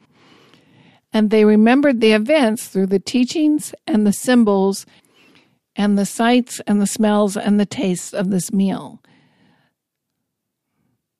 And 1.12 1.30
they 1.30 1.44
remembered 1.44 2.00
the 2.00 2.12
events 2.12 2.68
through 2.68 2.86
the 2.86 2.98
teachings 2.98 3.74
and 3.86 4.06
the 4.06 4.12
symbols 4.12 4.84
and 5.76 5.98
the 5.98 6.06
sights 6.06 6.60
and 6.66 6.80
the 6.80 6.86
smells 6.86 7.36
and 7.36 7.60
the 7.60 7.66
tastes 7.66 8.12
of 8.12 8.30
this 8.30 8.52
meal. 8.52 9.00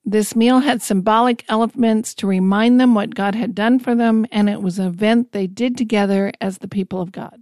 This 0.03 0.35
meal 0.35 0.59
had 0.59 0.81
symbolic 0.81 1.43
elements 1.49 2.13
to 2.15 2.27
remind 2.27 2.79
them 2.79 2.95
what 2.95 3.13
God 3.13 3.35
had 3.35 3.53
done 3.53 3.77
for 3.77 3.93
them, 3.93 4.25
and 4.31 4.49
it 4.49 4.61
was 4.61 4.79
an 4.79 4.87
event 4.87 5.33
they 5.33 5.47
did 5.47 5.75
together 5.75 6.31
as 6.39 6.59
the 6.59 6.69
people 6.69 7.01
of 7.01 7.11
God. 7.11 7.41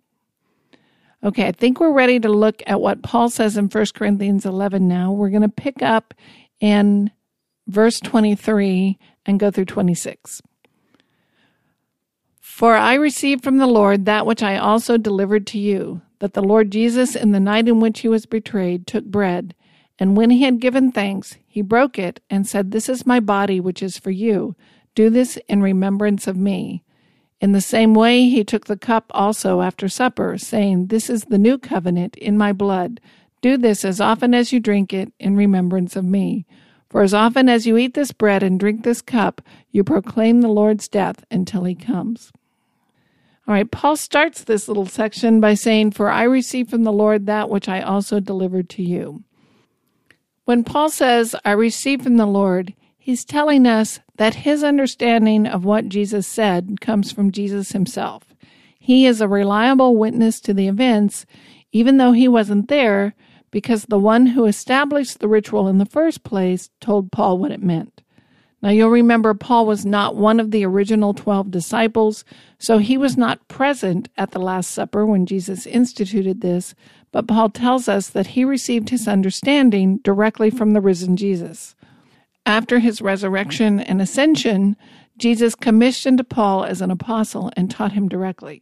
Okay, 1.25 1.47
I 1.47 1.53
think 1.53 1.79
we're 1.79 1.91
ready 1.91 2.19
to 2.19 2.29
look 2.29 2.61
at 2.67 2.79
what 2.79 3.01
Paul 3.01 3.31
says 3.31 3.57
in 3.57 3.65
1 3.65 3.85
Corinthians 3.95 4.45
11 4.45 4.87
now. 4.87 5.11
We're 5.11 5.31
going 5.31 5.41
to 5.41 5.49
pick 5.49 5.81
up 5.81 6.13
in 6.59 7.09
verse 7.67 7.99
23 7.99 8.99
and 9.25 9.39
go 9.39 9.49
through 9.49 9.65
26. 9.65 10.43
For 12.39 12.75
I 12.75 12.93
received 12.93 13.43
from 13.43 13.57
the 13.57 13.65
Lord 13.65 14.05
that 14.05 14.27
which 14.27 14.43
I 14.43 14.57
also 14.57 14.97
delivered 14.97 15.47
to 15.47 15.57
you, 15.57 16.03
that 16.19 16.35
the 16.35 16.43
Lord 16.43 16.69
Jesus, 16.69 17.15
in 17.15 17.31
the 17.31 17.39
night 17.39 17.67
in 17.67 17.79
which 17.79 18.01
he 18.01 18.07
was 18.07 18.27
betrayed, 18.27 18.85
took 18.85 19.05
bread. 19.05 19.55
And 19.97 20.15
when 20.15 20.29
he 20.29 20.43
had 20.43 20.59
given 20.59 20.91
thanks, 20.91 21.37
he 21.47 21.63
broke 21.63 21.97
it 21.97 22.21
and 22.29 22.47
said, 22.47 22.69
This 22.69 22.87
is 22.87 23.07
my 23.07 23.19
body, 23.19 23.59
which 23.59 23.81
is 23.81 23.97
for 23.97 24.11
you. 24.11 24.55
Do 24.93 25.09
this 25.09 25.39
in 25.47 25.63
remembrance 25.63 26.27
of 26.27 26.37
me. 26.37 26.83
In 27.45 27.51
the 27.51 27.61
same 27.61 27.93
way, 27.93 28.27
he 28.27 28.43
took 28.43 28.65
the 28.65 28.75
cup 28.75 29.05
also 29.11 29.61
after 29.61 29.87
supper, 29.87 30.35
saying, 30.35 30.87
This 30.87 31.11
is 31.11 31.25
the 31.25 31.37
new 31.37 31.59
covenant 31.59 32.15
in 32.15 32.39
my 32.39 32.51
blood. 32.51 32.99
Do 33.39 33.55
this 33.55 33.85
as 33.85 34.01
often 34.01 34.33
as 34.33 34.51
you 34.51 34.59
drink 34.59 34.91
it 34.91 35.13
in 35.19 35.35
remembrance 35.35 35.95
of 35.95 36.03
me. 36.03 36.47
For 36.89 37.03
as 37.03 37.13
often 37.13 37.47
as 37.47 37.67
you 37.67 37.77
eat 37.77 37.93
this 37.93 38.11
bread 38.11 38.41
and 38.41 38.59
drink 38.59 38.83
this 38.83 38.99
cup, 38.99 39.43
you 39.69 39.83
proclaim 39.83 40.41
the 40.41 40.47
Lord's 40.47 40.87
death 40.87 41.23
until 41.29 41.65
he 41.65 41.75
comes. 41.75 42.31
All 43.47 43.53
right, 43.53 43.69
Paul 43.69 43.95
starts 43.95 44.43
this 44.43 44.67
little 44.67 44.87
section 44.87 45.39
by 45.39 45.53
saying, 45.53 45.91
For 45.91 46.09
I 46.09 46.23
received 46.23 46.71
from 46.71 46.81
the 46.81 46.91
Lord 46.91 47.27
that 47.27 47.51
which 47.51 47.69
I 47.69 47.79
also 47.79 48.19
delivered 48.19 48.69
to 48.71 48.81
you. 48.81 49.23
When 50.45 50.63
Paul 50.63 50.89
says, 50.89 51.35
I 51.45 51.51
received 51.51 52.01
from 52.05 52.17
the 52.17 52.25
Lord, 52.25 52.73
he's 53.05 53.23
telling 53.23 53.67
us 53.67 53.99
that 54.15 54.33
his 54.33 54.63
understanding 54.63 55.45
of 55.45 55.63
what 55.63 55.87
Jesus 55.87 56.25
said 56.25 56.81
comes 56.81 57.11
from 57.11 57.31
Jesus 57.31 57.71
himself. 57.71 58.33
He 58.79 59.05
is 59.05 59.21
a 59.21 59.27
reliable 59.27 59.95
witness 59.95 60.39
to 60.39 60.55
the 60.55 60.67
events, 60.67 61.27
even 61.71 61.97
though 61.97 62.13
he 62.13 62.27
wasn't 62.27 62.67
there, 62.67 63.13
because 63.51 63.85
the 63.85 63.99
one 63.99 64.25
who 64.25 64.45
established 64.45 65.19
the 65.19 65.27
ritual 65.27 65.67
in 65.67 65.77
the 65.77 65.85
first 65.85 66.23
place 66.23 66.71
told 66.81 67.11
Paul 67.11 67.37
what 67.37 67.51
it 67.51 67.61
meant. 67.61 68.01
Now 68.63 68.71
you'll 68.71 68.89
remember 68.89 69.35
Paul 69.35 69.67
was 69.67 69.85
not 69.85 70.15
one 70.15 70.39
of 70.39 70.49
the 70.49 70.65
original 70.65 71.13
12 71.13 71.51
disciples, 71.51 72.25
so 72.57 72.79
he 72.79 72.97
was 72.97 73.15
not 73.15 73.47
present 73.47 74.09
at 74.17 74.31
the 74.31 74.39
Last 74.39 74.71
Supper 74.71 75.05
when 75.05 75.27
Jesus 75.27 75.67
instituted 75.67 76.41
this, 76.41 76.73
but 77.11 77.27
Paul 77.27 77.51
tells 77.51 77.87
us 77.87 78.09
that 78.09 78.27
he 78.27 78.43
received 78.43 78.89
his 78.89 79.07
understanding 79.07 79.99
directly 79.99 80.49
from 80.49 80.73
the 80.73 80.81
risen 80.81 81.15
Jesus. 81.15 81.74
After 82.45 82.79
his 82.79 83.01
resurrection 83.01 83.79
and 83.79 84.01
ascension, 84.01 84.75
Jesus 85.17 85.55
commissioned 85.55 86.27
Paul 86.29 86.65
as 86.65 86.81
an 86.81 86.91
apostle 86.91 87.51
and 87.57 87.71
taught 87.71 87.93
him 87.93 88.07
directly. 88.07 88.61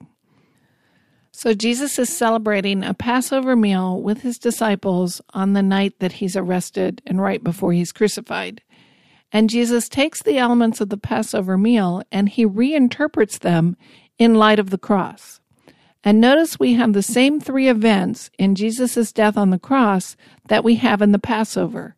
So 1.31 1.53
Jesus 1.53 1.97
is 1.97 2.15
celebrating 2.15 2.83
a 2.83 2.93
Passover 2.93 3.55
meal 3.55 3.99
with 3.99 4.21
his 4.21 4.37
disciples 4.37 5.19
on 5.33 5.53
the 5.53 5.63
night 5.63 5.99
that 5.99 6.13
he's 6.13 6.35
arrested 6.35 7.01
and 7.07 7.19
right 7.19 7.43
before 7.43 7.73
he's 7.73 7.91
crucified. 7.91 8.61
And 9.31 9.49
Jesus 9.49 9.89
takes 9.89 10.21
the 10.21 10.37
elements 10.37 10.79
of 10.79 10.89
the 10.89 10.97
Passover 10.97 11.57
meal 11.57 12.03
and 12.11 12.29
he 12.29 12.45
reinterprets 12.45 13.39
them 13.39 13.75
in 14.19 14.35
light 14.35 14.59
of 14.59 14.69
the 14.69 14.77
cross. 14.77 15.39
And 16.03 16.21
notice 16.21 16.59
we 16.59 16.73
have 16.73 16.93
the 16.93 17.01
same 17.01 17.39
three 17.39 17.67
events 17.67 18.29
in 18.37 18.53
Jesus' 18.53 19.11
death 19.11 19.35
on 19.35 19.49
the 19.49 19.57
cross 19.57 20.15
that 20.49 20.63
we 20.63 20.75
have 20.75 21.01
in 21.01 21.13
the 21.13 21.19
Passover. 21.19 21.95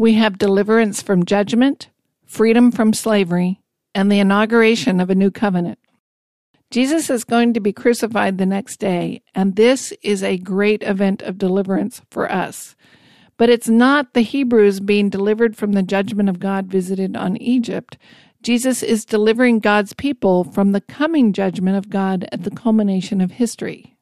We 0.00 0.14
have 0.14 0.38
deliverance 0.38 1.02
from 1.02 1.26
judgment, 1.26 1.90
freedom 2.24 2.72
from 2.72 2.94
slavery, 2.94 3.60
and 3.94 4.10
the 4.10 4.18
inauguration 4.18 4.98
of 4.98 5.10
a 5.10 5.14
new 5.14 5.30
covenant. 5.30 5.78
Jesus 6.70 7.10
is 7.10 7.22
going 7.22 7.52
to 7.52 7.60
be 7.60 7.74
crucified 7.74 8.38
the 8.38 8.46
next 8.46 8.78
day, 8.78 9.20
and 9.34 9.56
this 9.56 9.92
is 10.02 10.22
a 10.22 10.38
great 10.38 10.82
event 10.82 11.20
of 11.20 11.36
deliverance 11.36 12.00
for 12.10 12.32
us. 12.32 12.76
But 13.36 13.50
it's 13.50 13.68
not 13.68 14.14
the 14.14 14.22
Hebrews 14.22 14.80
being 14.80 15.10
delivered 15.10 15.54
from 15.54 15.72
the 15.72 15.82
judgment 15.82 16.30
of 16.30 16.40
God 16.40 16.68
visited 16.68 17.14
on 17.14 17.36
Egypt. 17.36 17.98
Jesus 18.42 18.82
is 18.82 19.04
delivering 19.04 19.58
God's 19.58 19.92
people 19.92 20.44
from 20.44 20.72
the 20.72 20.80
coming 20.80 21.34
judgment 21.34 21.76
of 21.76 21.90
God 21.90 22.26
at 22.32 22.44
the 22.44 22.50
culmination 22.50 23.20
of 23.20 23.32
history. 23.32 23.98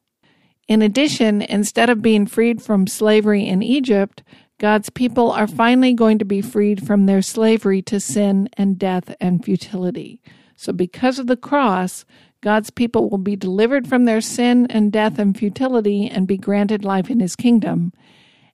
In 0.69 0.81
addition, 0.81 1.41
instead 1.41 1.89
of 1.89 2.01
being 2.01 2.25
freed 2.25 2.61
from 2.61 2.87
slavery 2.87 3.45
in 3.45 3.61
Egypt, 3.61 4.23
God's 4.59 4.89
people 4.89 5.31
are 5.31 5.47
finally 5.47 5.93
going 5.93 6.19
to 6.19 6.25
be 6.25 6.41
freed 6.41 6.85
from 6.85 7.05
their 7.05 7.21
slavery 7.21 7.81
to 7.83 7.99
sin 7.99 8.49
and 8.53 8.77
death 8.77 9.15
and 9.21 9.43
futility. 9.43 10.21
So, 10.57 10.73
because 10.73 11.17
of 11.17 11.27
the 11.27 11.37
cross, 11.37 12.03
God's 12.41 12.69
people 12.69 13.09
will 13.09 13.19
be 13.19 13.37
delivered 13.37 13.87
from 13.87 14.03
their 14.03 14.19
sin 14.19 14.67
and 14.69 14.91
death 14.91 15.17
and 15.17 15.37
futility 15.37 16.09
and 16.09 16.27
be 16.27 16.37
granted 16.37 16.83
life 16.83 17.09
in 17.09 17.21
his 17.21 17.37
kingdom. 17.37 17.93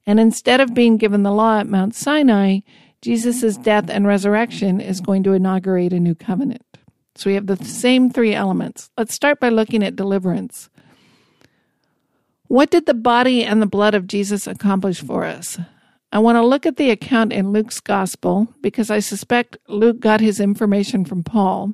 And 0.05 0.19
instead 0.19 0.61
of 0.61 0.75
being 0.75 0.97
given 0.97 1.23
the 1.23 1.31
law 1.31 1.59
at 1.59 1.67
Mount 1.67 1.95
Sinai, 1.95 2.59
Jesus' 3.01 3.57
death 3.57 3.89
and 3.89 4.05
resurrection 4.05 4.79
is 4.79 5.01
going 5.01 5.23
to 5.23 5.33
inaugurate 5.33 5.91
a 5.91 5.99
new 5.99 6.13
covenant. 6.13 6.63
So 7.15 7.31
we 7.31 7.33
have 7.33 7.47
the 7.47 7.57
same 7.57 8.11
three 8.11 8.35
elements. 8.35 8.91
Let's 8.95 9.15
start 9.15 9.39
by 9.39 9.49
looking 9.49 9.83
at 9.83 9.95
deliverance. 9.95 10.69
What 12.47 12.69
did 12.69 12.85
the 12.85 12.93
body 12.93 13.43
and 13.43 13.59
the 13.59 13.67
blood 13.67 13.95
of 13.95 14.05
Jesus 14.05 14.45
accomplish 14.45 15.01
for 15.01 15.23
us? 15.23 15.57
I 16.15 16.19
want 16.19 16.37
to 16.37 16.47
look 16.47 16.65
at 16.65 16.77
the 16.77 16.91
account 16.91 17.33
in 17.33 17.51
Luke's 17.51 17.81
gospel 17.81 18.47
because 18.61 18.89
I 18.89 18.99
suspect 18.99 19.57
Luke 19.67 19.99
got 19.99 20.21
his 20.21 20.39
information 20.39 21.03
from 21.03 21.23
Paul. 21.23 21.73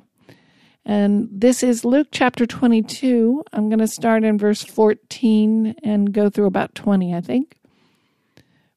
And 0.84 1.28
this 1.30 1.62
is 1.62 1.84
Luke 1.84 2.08
chapter 2.10 2.44
22. 2.44 3.44
I'm 3.52 3.68
going 3.68 3.78
to 3.78 3.86
start 3.86 4.24
in 4.24 4.38
verse 4.38 4.64
14 4.64 5.76
and 5.84 6.12
go 6.12 6.28
through 6.28 6.46
about 6.46 6.74
20, 6.74 7.14
I 7.14 7.20
think. 7.20 7.56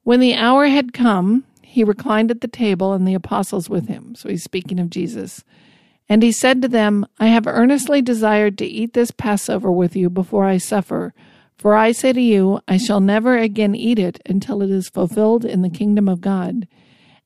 When 0.03 0.19
the 0.19 0.35
hour 0.35 0.67
had 0.67 0.93
come, 0.93 1.45
he 1.63 1.83
reclined 1.83 2.29
at 2.29 2.41
the 2.41 2.47
table 2.47 2.93
and 2.93 3.07
the 3.07 3.15
apostles 3.15 3.67
with 3.67 3.87
him. 3.87 4.13
So 4.13 4.29
he's 4.29 4.43
speaking 4.43 4.79
of 4.79 4.91
Jesus. 4.91 5.43
And 6.07 6.21
he 6.21 6.31
said 6.31 6.61
to 6.61 6.67
them, 6.67 7.07
I 7.17 7.25
have 7.29 7.47
earnestly 7.47 8.03
desired 8.03 8.59
to 8.59 8.67
eat 8.67 8.93
this 8.93 9.09
Passover 9.09 9.71
with 9.71 9.95
you 9.95 10.11
before 10.11 10.45
I 10.45 10.59
suffer. 10.59 11.15
For 11.57 11.75
I 11.75 11.91
say 11.91 12.13
to 12.13 12.21
you, 12.21 12.59
I 12.67 12.77
shall 12.77 12.99
never 12.99 13.37
again 13.37 13.75
eat 13.75 13.97
it 13.97 14.19
until 14.25 14.61
it 14.61 14.69
is 14.69 14.89
fulfilled 14.89 15.45
in 15.45 15.61
the 15.61 15.69
kingdom 15.69 16.09
of 16.09 16.21
God. 16.21 16.67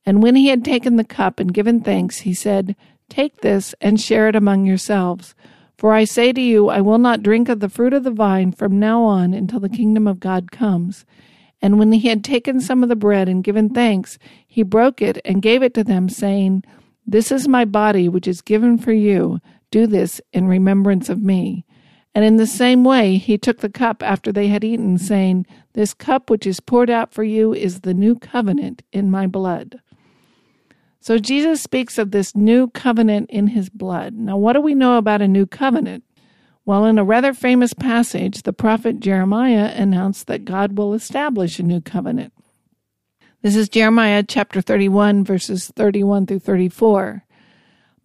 And 0.06 0.22
when 0.22 0.36
he 0.36 0.48
had 0.48 0.64
taken 0.64 0.96
the 0.96 1.04
cup 1.04 1.40
and 1.40 1.52
given 1.52 1.80
thanks, 1.80 2.18
he 2.20 2.32
said, 2.32 2.76
Take 3.08 3.40
this 3.40 3.74
and 3.80 4.00
share 4.00 4.28
it 4.28 4.36
among 4.36 4.64
yourselves. 4.64 5.34
For 5.76 5.92
I 5.92 6.04
say 6.04 6.32
to 6.32 6.40
you, 6.40 6.68
I 6.68 6.80
will 6.80 6.98
not 6.98 7.22
drink 7.22 7.48
of 7.48 7.60
the 7.60 7.68
fruit 7.68 7.92
of 7.92 8.04
the 8.04 8.10
vine 8.10 8.52
from 8.52 8.78
now 8.78 9.02
on 9.02 9.34
until 9.34 9.60
the 9.60 9.68
kingdom 9.68 10.06
of 10.06 10.20
God 10.20 10.52
comes. 10.52 11.04
And 11.62 11.78
when 11.78 11.92
he 11.92 12.08
had 12.08 12.22
taken 12.22 12.60
some 12.60 12.82
of 12.82 12.88
the 12.88 12.96
bread 12.96 13.28
and 13.28 13.44
given 13.44 13.70
thanks, 13.70 14.18
he 14.46 14.62
broke 14.62 15.02
it 15.02 15.20
and 15.24 15.42
gave 15.42 15.62
it 15.62 15.74
to 15.74 15.84
them, 15.84 16.08
saying, 16.08 16.64
This 17.06 17.32
is 17.32 17.48
my 17.48 17.64
body, 17.64 18.08
which 18.08 18.28
is 18.28 18.42
given 18.42 18.78
for 18.78 18.92
you. 18.92 19.40
Do 19.70 19.86
this 19.86 20.20
in 20.32 20.48
remembrance 20.48 21.08
of 21.08 21.22
me. 21.22 21.64
And 22.14 22.24
in 22.24 22.36
the 22.36 22.46
same 22.46 22.82
way, 22.82 23.16
he 23.16 23.38
took 23.38 23.58
the 23.58 23.68
cup 23.68 24.02
after 24.02 24.32
they 24.32 24.48
had 24.48 24.64
eaten, 24.64 24.98
saying, 24.98 25.46
This 25.74 25.94
cup 25.94 26.28
which 26.28 26.46
is 26.46 26.60
poured 26.60 26.90
out 26.90 27.14
for 27.14 27.22
you 27.22 27.54
is 27.54 27.80
the 27.80 27.94
new 27.94 28.16
covenant 28.18 28.82
in 28.92 29.10
my 29.10 29.26
blood. 29.26 29.80
So 30.98 31.18
Jesus 31.18 31.62
speaks 31.62 31.96
of 31.98 32.10
this 32.10 32.36
new 32.36 32.68
covenant 32.68 33.30
in 33.30 33.48
his 33.48 33.70
blood. 33.70 34.14
Now, 34.14 34.36
what 34.36 34.52
do 34.52 34.60
we 34.60 34.74
know 34.74 34.98
about 34.98 35.22
a 35.22 35.28
new 35.28 35.46
covenant? 35.46 36.04
Well, 36.66 36.84
in 36.84 36.98
a 36.98 37.04
rather 37.04 37.32
famous 37.32 37.72
passage, 37.72 38.42
the 38.42 38.52
prophet 38.52 39.00
Jeremiah 39.00 39.72
announced 39.74 40.26
that 40.26 40.44
God 40.44 40.76
will 40.76 40.92
establish 40.92 41.58
a 41.58 41.62
new 41.62 41.80
covenant. 41.80 42.34
This 43.42 43.56
is 43.56 43.70
Jeremiah 43.70 44.22
chapter 44.22 44.60
31, 44.60 45.24
verses 45.24 45.72
31 45.74 46.26
through 46.26 46.40
34. 46.40 47.24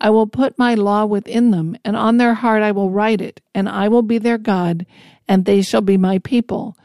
I 0.00 0.10
will 0.10 0.26
put 0.26 0.58
my 0.58 0.74
law 0.74 1.04
within 1.04 1.50
them, 1.50 1.76
and 1.84 1.96
on 1.96 2.16
their 2.16 2.34
heart 2.34 2.62
I 2.62 2.72
will 2.72 2.90
write 2.90 3.20
it, 3.20 3.40
and 3.54 3.68
I 3.68 3.88
will 3.88 4.02
be 4.02 4.18
their 4.18 4.38
God, 4.38 4.86
and 5.28 5.44
they 5.44 5.62
shall 5.62 5.80
be 5.80 5.96
my 5.96 6.18
people. 6.18 6.76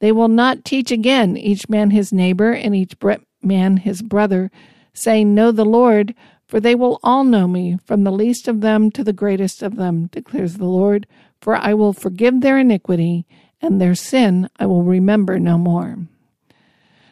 They 0.00 0.12
will 0.12 0.28
not 0.28 0.64
teach 0.64 0.90
again 0.90 1.36
each 1.36 1.68
man 1.68 1.90
his 1.90 2.12
neighbor 2.12 2.52
and 2.52 2.74
each 2.74 2.94
man 3.42 3.78
his 3.78 4.02
brother, 4.02 4.50
saying, 4.94 5.34
Know 5.34 5.50
the 5.50 5.64
Lord, 5.64 6.14
for 6.46 6.60
they 6.60 6.74
will 6.74 7.00
all 7.02 7.24
know 7.24 7.48
me, 7.48 7.78
from 7.84 8.04
the 8.04 8.12
least 8.12 8.48
of 8.48 8.60
them 8.60 8.90
to 8.92 9.02
the 9.02 9.12
greatest 9.12 9.62
of 9.62 9.76
them, 9.76 10.06
declares 10.06 10.54
the 10.54 10.64
Lord 10.64 11.06
for 11.40 11.56
I 11.56 11.74
will 11.74 11.92
forgive 11.92 12.40
their 12.40 12.58
iniquity, 12.58 13.26
and 13.60 13.80
their 13.80 13.94
sin 13.94 14.48
I 14.58 14.66
will 14.66 14.82
remember 14.82 15.38
no 15.38 15.58
more. 15.58 15.98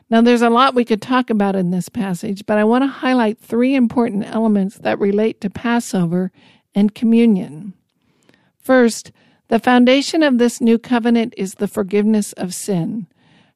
Now, 0.08 0.20
there's 0.20 0.42
a 0.42 0.50
lot 0.50 0.74
we 0.74 0.84
could 0.84 1.02
talk 1.02 1.30
about 1.30 1.56
in 1.56 1.70
this 1.72 1.88
passage, 1.88 2.46
but 2.46 2.58
I 2.58 2.64
want 2.64 2.82
to 2.82 2.88
highlight 2.88 3.38
three 3.38 3.74
important 3.74 4.24
elements 4.24 4.78
that 4.78 5.00
relate 5.00 5.40
to 5.40 5.50
Passover 5.50 6.30
and 6.74 6.94
communion. 6.94 7.74
First, 8.60 9.10
the 9.48 9.58
foundation 9.58 10.22
of 10.22 10.38
this 10.38 10.60
new 10.60 10.78
covenant 10.78 11.34
is 11.36 11.54
the 11.54 11.68
forgiveness 11.68 12.32
of 12.34 12.54
sin. 12.54 13.06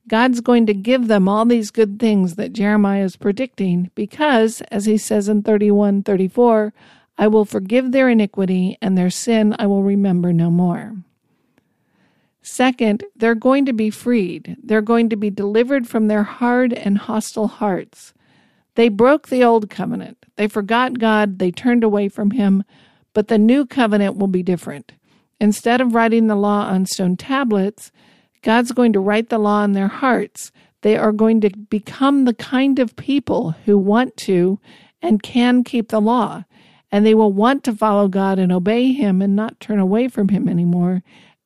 God's 0.08 0.40
going 0.40 0.66
to 0.66 0.74
give 0.74 1.06
them 1.06 1.28
all 1.28 1.44
these 1.44 1.70
good 1.70 2.00
things 2.00 2.34
that 2.34 2.52
Jeremiah 2.52 3.04
is 3.04 3.16
predicting 3.16 3.92
because, 3.94 4.60
as 4.72 4.86
he 4.86 4.98
says 4.98 5.28
in 5.28 5.42
31 5.42 6.02
34, 6.02 6.72
I 7.16 7.28
will 7.28 7.44
forgive 7.44 7.92
their 7.92 8.08
iniquity, 8.08 8.76
and 8.80 8.96
their 8.96 9.10
sin 9.10 9.54
I 9.58 9.66
will 9.66 9.82
remember 9.84 10.32
no 10.32 10.50
more. 10.50 10.96
Second, 12.42 13.04
they're 13.16 13.34
going 13.34 13.66
to 13.66 13.72
be 13.72 13.90
freed. 13.90 14.56
They're 14.62 14.80
going 14.80 15.08
to 15.10 15.16
be 15.16 15.30
delivered 15.30 15.86
from 15.86 16.08
their 16.08 16.22
hard 16.22 16.72
and 16.72 16.98
hostile 16.98 17.48
hearts. 17.48 18.14
They 18.74 18.88
broke 18.88 19.28
the 19.28 19.44
old 19.44 19.68
covenant. 19.68 20.24
They 20.36 20.48
forgot 20.48 20.98
God. 20.98 21.38
They 21.38 21.50
turned 21.50 21.84
away 21.84 22.08
from 22.08 22.30
Him. 22.30 22.64
But 23.12 23.28
the 23.28 23.38
new 23.38 23.66
covenant 23.66 24.16
will 24.16 24.28
be 24.28 24.42
different. 24.42 24.92
Instead 25.40 25.80
of 25.80 25.94
writing 25.94 26.26
the 26.26 26.36
law 26.36 26.62
on 26.66 26.86
stone 26.86 27.16
tablets, 27.16 27.92
God's 28.42 28.72
going 28.72 28.92
to 28.94 29.00
write 29.00 29.28
the 29.28 29.38
law 29.38 29.64
in 29.64 29.72
their 29.72 29.88
hearts. 29.88 30.52
They 30.82 30.96
are 30.96 31.12
going 31.12 31.40
to 31.42 31.50
become 31.50 32.24
the 32.24 32.34
kind 32.34 32.78
of 32.78 32.96
people 32.96 33.50
who 33.64 33.76
want 33.76 34.16
to 34.18 34.60
and 35.02 35.22
can 35.22 35.64
keep 35.64 35.88
the 35.88 36.00
law 36.00 36.44
and 36.92 37.06
they 37.06 37.14
will 37.14 37.32
want 37.32 37.64
to 37.64 37.74
follow 37.74 38.08
God 38.08 38.38
and 38.38 38.50
obey 38.50 38.92
Him 38.92 39.22
and 39.22 39.36
not 39.36 39.60
turn 39.60 39.78
away 39.78 40.08
from 40.08 40.28
Him 40.28 40.48
anymore, 40.48 41.02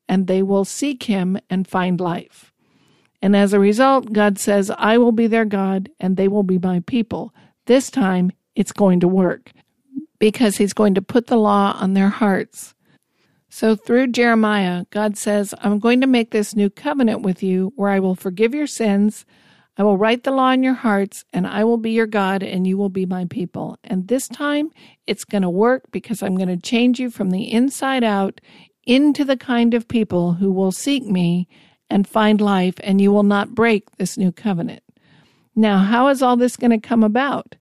and 0.09 0.27
they 0.27 0.43
will 0.43 0.65
seek 0.65 1.05
Him 1.05 1.39
and 1.49 1.67
find 1.67 2.01
life. 2.01 2.53
And 3.23 3.35
as 3.35 3.53
a 3.53 3.61
result, 3.61 4.13
God 4.13 4.39
says, 4.39 4.71
I 4.77 4.99
will 4.99 5.13
be 5.13 5.27
their 5.27 5.47
God 5.47 5.89
and 5.99 6.17
they 6.17 6.29
will 6.29 6.43
be 6.43 6.59
my 6.59 6.81
people. 6.81 7.35
This 7.67 7.91
time 7.91 8.33
it's 8.55 8.73
going 8.73 9.01
to 9.01 9.09
work 9.09 9.51
because 10.19 10.59
He's 10.59 10.75
going 10.75 10.95
to 10.95 11.03
put 11.03 11.29
the 11.29 11.37
law 11.37 11.77
on 11.81 11.95
their 11.95 12.11
hearts. 12.11 12.75
So 13.49 13.77
through 13.77 14.09
Jeremiah, 14.09 14.85
God 14.91 15.17
says, 15.17 15.55
I'm 15.61 15.79
going 15.79 16.01
to 16.01 16.09
make 16.09 16.33
this 16.33 16.57
new 16.57 16.69
covenant 16.69 17.23
with 17.23 17.43
you 17.43 17.73
where 17.77 17.91
I 17.91 18.01
will 18.01 18.17
forgive 18.17 18.55
your 18.55 18.67
sins. 18.67 19.25
I 19.79 19.85
will 19.85 19.97
write 19.97 20.25
the 20.25 20.33
law 20.33 20.51
in 20.51 20.63
your 20.63 20.75
hearts, 20.75 21.25
and 21.33 21.47
I 21.47 21.65
will 21.65 21.77
be 21.77 21.93
your 21.93 22.07
God, 22.07 22.43
and 22.43 22.67
you 22.67 22.77
will 22.77 22.89
be 22.89 23.07
my 23.07 23.27
people. 23.27 23.79
And 23.85 24.09
this 24.09 24.29
time 24.29 24.71
it's 25.07 25.25
going 25.25 25.43
to 25.43 25.51
work 25.51 25.85
because 25.93 26.23
I'm 26.23 26.37
going 26.37 26.49
to 26.49 26.57
change 26.57 27.01
you 27.01 27.11
from 27.11 27.31
the 27.31 27.51
inside 27.51 28.05
out 28.05 28.41
into 28.87 29.25
the 29.25 29.37
kind 29.37 29.75
of 29.75 29.89
people 29.89 30.35
who 30.35 30.53
will 30.53 30.73
seek 30.73 31.05
me 31.05 31.49
and 31.91 32.09
find 32.09 32.41
life, 32.41 32.75
and 32.83 33.01
you 33.01 33.13
will 33.13 33.23
not 33.23 33.55
break 33.55 33.91
this 33.97 34.17
new 34.17 34.33
covenant. 34.33 34.83
Now, 35.55 35.79
how 35.79 36.09
is 36.09 36.23
all 36.23 36.37
this 36.37 36.57
going 36.57 36.71
to 36.71 36.79
come 36.79 37.05
about? 37.05 37.57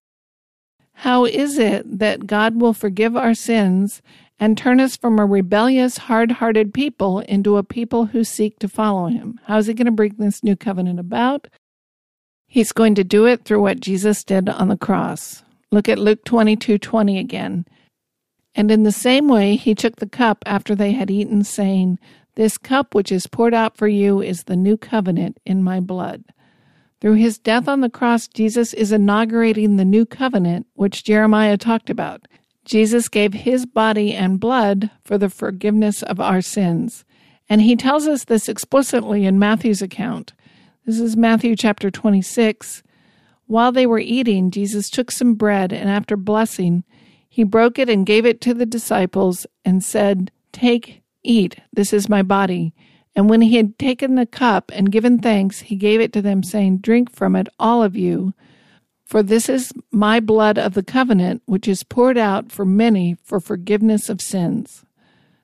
How 0.94 1.26
is 1.26 1.58
it 1.58 2.00
that 2.00 2.28
God 2.28 2.60
will 2.60 2.74
forgive 2.74 3.16
our 3.16 3.34
sins 3.34 4.02
and 4.40 4.58
turn 4.58 4.80
us 4.80 4.96
from 4.96 5.20
a 5.20 5.26
rebellious, 5.26 5.98
hard 5.98 6.34
hearted 6.34 6.74
people 6.74 7.20
into 7.20 7.58
a 7.58 7.64
people 7.64 8.08
who 8.08 8.24
seek 8.24 8.60
to 8.60 8.68
follow 8.68 9.08
him? 9.08 9.40
How 9.46 9.58
is 9.58 9.68
he 9.68 9.74
going 9.74 9.86
to 9.86 9.92
bring 9.92 10.16
this 10.18 10.44
new 10.44 10.56
covenant 10.56 11.00
about? 11.00 11.48
He's 12.48 12.72
going 12.72 12.96
to 12.96 13.04
do 13.04 13.26
it 13.26 13.46
through 13.46 13.62
what 13.62 13.80
Jesus 13.80 14.24
did 14.24 14.48
on 14.48 14.68
the 14.68 14.78
cross. 14.78 15.44
Look 15.72 15.90
at 15.90 15.98
Luke 15.98 16.24
22 16.24 16.78
20 16.78 17.18
again. 17.18 17.66
And 18.56 18.70
in 18.72 18.84
the 18.84 18.92
same 18.92 19.28
way, 19.28 19.56
he 19.56 19.74
took 19.74 19.96
the 19.96 20.10
cup 20.10 20.44
after 20.46 20.76
they 20.76 20.92
had 20.92 21.10
eaten, 21.10 21.44
saying, 21.44 22.00
This 22.36 22.58
cup 22.58 22.94
which 22.94 23.12
is 23.12 23.28
poured 23.28 23.54
out 23.54 23.78
for 23.78 23.88
you 23.88 24.22
is 24.22 24.44
the 24.44 24.56
new 24.56 24.78
covenant 24.78 25.40
in 25.46 25.64
my 25.64 25.80
blood. 25.80 26.24
Through 27.02 27.16
his 27.16 27.38
death 27.38 27.68
on 27.68 27.82
the 27.82 27.90
cross, 27.90 28.28
Jesus 28.28 28.74
is 28.74 28.92
inaugurating 28.92 29.76
the 29.76 29.86
new 29.86 30.06
covenant 30.06 30.68
which 30.76 31.04
Jeremiah 31.04 31.58
talked 31.58 31.90
about. 31.90 32.28
Jesus 32.64 33.10
gave 33.10 33.34
his 33.34 33.66
body 33.66 34.14
and 34.14 34.40
blood 34.40 34.90
for 35.04 35.18
the 35.18 35.30
forgiveness 35.30 36.02
of 36.04 36.22
our 36.22 36.42
sins. 36.42 37.04
And 37.50 37.62
he 37.62 37.76
tells 37.76 38.08
us 38.08 38.24
this 38.24 38.48
explicitly 38.48 39.26
in 39.26 39.38
Matthew's 39.38 39.82
account. 39.82 40.34
This 40.86 41.00
is 41.00 41.18
Matthew 41.18 41.56
chapter 41.56 41.92
26. 41.92 42.84
While 43.48 43.74
they 43.74 43.86
were 43.86 44.00
eating, 44.00 44.50
Jesus 44.50 44.90
took 44.90 45.12
some 45.12 45.34
bread 45.36 45.74
and 45.74 45.90
after 45.90 46.16
blessing, 46.16 46.86
he 47.34 47.44
broke 47.44 47.80
it 47.80 47.90
and 47.90 48.06
gave 48.06 48.28
it 48.28 48.40
to 48.42 48.54
the 48.54 48.64
disciples 48.64 49.48
and 49.66 49.84
said, 49.84 50.30
Take, 50.52 51.02
eat, 51.24 51.56
this 51.74 51.92
is 51.92 52.08
my 52.08 52.22
body. 52.22 52.76
And 53.16 53.28
when 53.28 53.42
he 53.42 53.58
had 53.58 53.80
taken 53.80 54.14
the 54.14 54.28
cup 54.28 54.72
and 54.72 54.92
given 54.92 55.18
thanks, 55.18 55.62
he 55.62 55.76
gave 55.76 56.00
it 56.00 56.14
to 56.14 56.22
them, 56.22 56.44
saying, 56.44 56.78
Drink 56.78 57.12
from 57.12 57.36
it, 57.36 57.48
all 57.58 57.82
of 57.82 57.96
you, 57.96 58.36
for 59.08 59.24
this 59.24 59.50
is 59.50 59.74
my 59.90 60.20
blood 60.20 60.60
of 60.60 60.76
the 60.76 60.84
covenant, 60.84 61.42
which 61.48 61.68
is 61.68 61.82
poured 61.82 62.20
out 62.20 62.52
for 62.52 62.66
many 62.66 63.18
for 63.24 63.40
forgiveness 63.40 64.10
of 64.10 64.22
sins. 64.22 64.86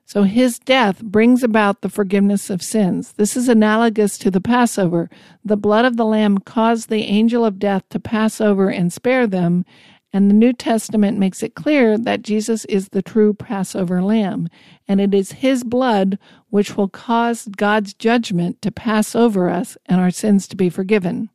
So 0.06 0.22
his 0.22 0.60
death 0.60 1.02
brings 1.02 1.42
about 1.42 1.80
the 1.80 1.88
forgiveness 1.88 2.50
of 2.50 2.62
sins. 2.62 3.14
This 3.14 3.36
is 3.36 3.48
analogous 3.48 4.16
to 4.18 4.30
the 4.30 4.40
Passover. 4.40 5.10
The 5.44 5.56
blood 5.56 5.84
of 5.84 5.96
the 5.96 6.06
Lamb 6.06 6.38
caused 6.38 6.88
the 6.88 7.02
angel 7.02 7.44
of 7.44 7.58
death 7.58 7.82
to 7.90 7.98
pass 7.98 8.40
over 8.40 8.70
and 8.70 8.92
spare 8.92 9.26
them, 9.26 9.64
and 10.12 10.28
the 10.28 10.34
New 10.34 10.52
Testament 10.52 11.18
makes 11.18 11.42
it 11.42 11.54
clear 11.54 11.96
that 11.96 12.22
Jesus 12.22 12.64
is 12.64 12.88
the 12.88 13.02
true 13.02 13.32
Passover 13.32 14.02
lamb, 14.02 14.48
and 14.88 15.00
it 15.00 15.14
is 15.14 15.32
his 15.32 15.62
blood 15.62 16.18
which 16.48 16.76
will 16.76 16.88
cause 16.88 17.48
God's 17.56 17.94
judgment 17.94 18.60
to 18.62 18.72
pass 18.72 19.14
over 19.14 19.48
us 19.48 19.78
and 19.86 20.00
our 20.00 20.10
sins 20.10 20.48
to 20.48 20.56
be 20.56 20.68
forgiven. 20.68 21.30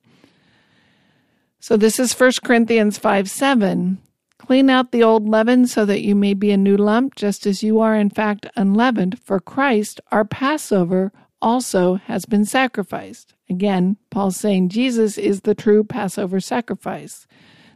So 1.60 1.78
this 1.78 2.00
is 2.00 2.14
1 2.14 2.32
Corinthians 2.44 2.98
5 2.98 3.30
7. 3.30 3.98
Clean 4.38 4.70
out 4.70 4.92
the 4.92 5.02
old 5.02 5.28
leaven 5.28 5.66
so 5.66 5.86
that 5.86 6.02
you 6.02 6.14
may 6.14 6.34
be 6.34 6.52
a 6.52 6.58
new 6.58 6.78
lump, 6.78 7.16
just 7.16 7.48
as 7.48 7.64
you 7.64 7.80
are 7.80 7.96
in 7.96 8.10
fact 8.10 8.46
unleavened, 8.56 9.20
for 9.20 9.40
Christ, 9.40 10.02
our 10.12 10.26
Passover, 10.26 11.12
also 11.42 11.96
has 11.96 12.26
been 12.26 12.46
sacrificed. 12.46 13.34
Again, 13.50 13.98
Paul's 14.12 14.38
saying 14.38 14.70
Jesus 14.70 15.18
is 15.18 15.42
the 15.42 15.56
true 15.56 15.84
Passover 15.84 16.40
sacrifice. 16.40 17.26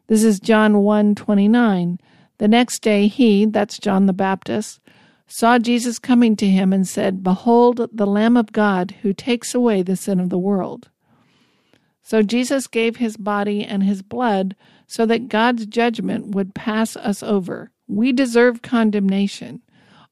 This 0.10 0.24
is 0.24 0.39
John 0.39 0.80
1 0.80 1.13
29. 1.13 2.00
The 2.39 2.48
next 2.48 2.80
day 2.80 3.06
he, 3.06 3.45
that's 3.45 3.78
John 3.78 4.08
the 4.08 4.12
Baptist, 4.12 4.80
saw 5.28 5.60
Jesus 5.60 6.00
coming 6.00 6.36
to 6.38 6.48
him 6.48 6.74
and 6.74 6.88
said, 6.88 7.22
Behold, 7.22 7.88
the 7.93 8.08
Lamb 8.08 8.36
of 8.36 8.52
God 8.52 8.95
who 9.04 9.13
takes 9.13 9.54
away 9.54 9.84
the 9.84 9.95
sin 9.95 10.19
of 10.19 10.32
the 10.32 10.39
world. 10.39 10.89
So 12.02 12.24
Jesus 12.24 12.65
gave 12.65 12.95
his 12.95 13.17
body 13.17 13.63
and 13.63 13.84
his 13.84 14.02
blood 14.02 14.56
so 14.88 15.06
that 15.06 15.30
God's 15.30 15.67
judgment 15.67 16.34
would 16.34 16.56
pass 16.56 16.95
us 16.95 17.22
over. 17.22 17.69
We 17.88 18.12
deserve 18.12 18.63
condemnation. 18.63 19.62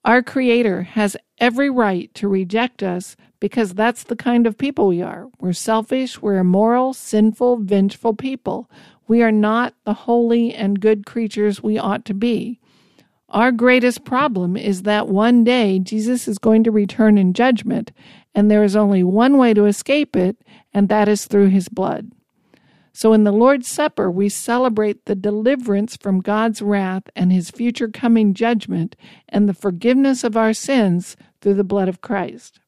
Our 0.05 0.21
Creator 0.21 0.83
has 0.83 1.17
every 1.39 1.71
right 1.71 2.13
to 2.13 2.27
reject 2.27 2.83
us 2.83 3.15
because 3.39 3.73
that's 3.73 4.03
the 4.03 4.15
kind 4.15 4.45
of 4.45 4.60
people 4.60 4.88
we 4.88 5.01
are. 5.01 5.27
We're 5.39 5.53
selfish, 5.53 6.21
we're 6.21 6.38
immoral, 6.38 6.93
sinful, 6.93 7.57
vengeful 7.63 8.13
people. 8.13 8.69
We 9.08 9.24
are 9.24 9.32
not 9.32 9.74
the 9.86 9.93
holy 9.93 10.54
and 10.54 10.80
good 10.80 11.06
creatures 11.06 11.63
we 11.63 11.78
ought 11.78 12.06
to 12.06 12.13
be. 12.13 12.60
Our 13.30 13.52
greatest 13.52 14.06
problem 14.06 14.56
is 14.56 14.84
that 14.84 15.08
one 15.08 15.43
day 15.43 15.80
Jesus 15.80 16.28
is 16.28 16.38
going 16.38 16.63
to 16.63 16.72
return 16.72 17.17
in 17.17 17.34
judgment, 17.34 17.91
and 18.34 18.50
there 18.50 18.63
is 18.63 18.76
only 18.76 19.04
one 19.04 19.38
way 19.38 19.54
to 19.54 19.65
escape 19.65 20.15
it, 20.15 20.38
and 20.74 20.88
that 20.88 21.10
is 21.10 21.26
through 21.26 21.50
his 21.50 21.67
blood. 21.67 22.12
So 22.93 23.13
in 23.13 23.26
the 23.26 23.32
Lord's 23.32 23.67
Supper, 23.67 24.10
we 24.10 24.28
celebrate 24.28 25.06
the 25.06 25.13
deliverance 25.13 25.98
from 25.98 26.20
God's 26.20 26.62
wrath 26.62 27.04
and 27.15 27.32
his 27.32 27.52
future 27.52 27.89
coming 27.89 28.34
judgment 28.34 28.96
and 29.30 29.48
the 29.48 29.54
forgiveness 29.54 30.24
of 30.24 30.36
our 30.36 30.54
sins 30.54 31.15
through 31.41 31.56
the 31.56 31.63
blood 31.63 31.89
of 31.89 32.02
Christ. 32.02 32.60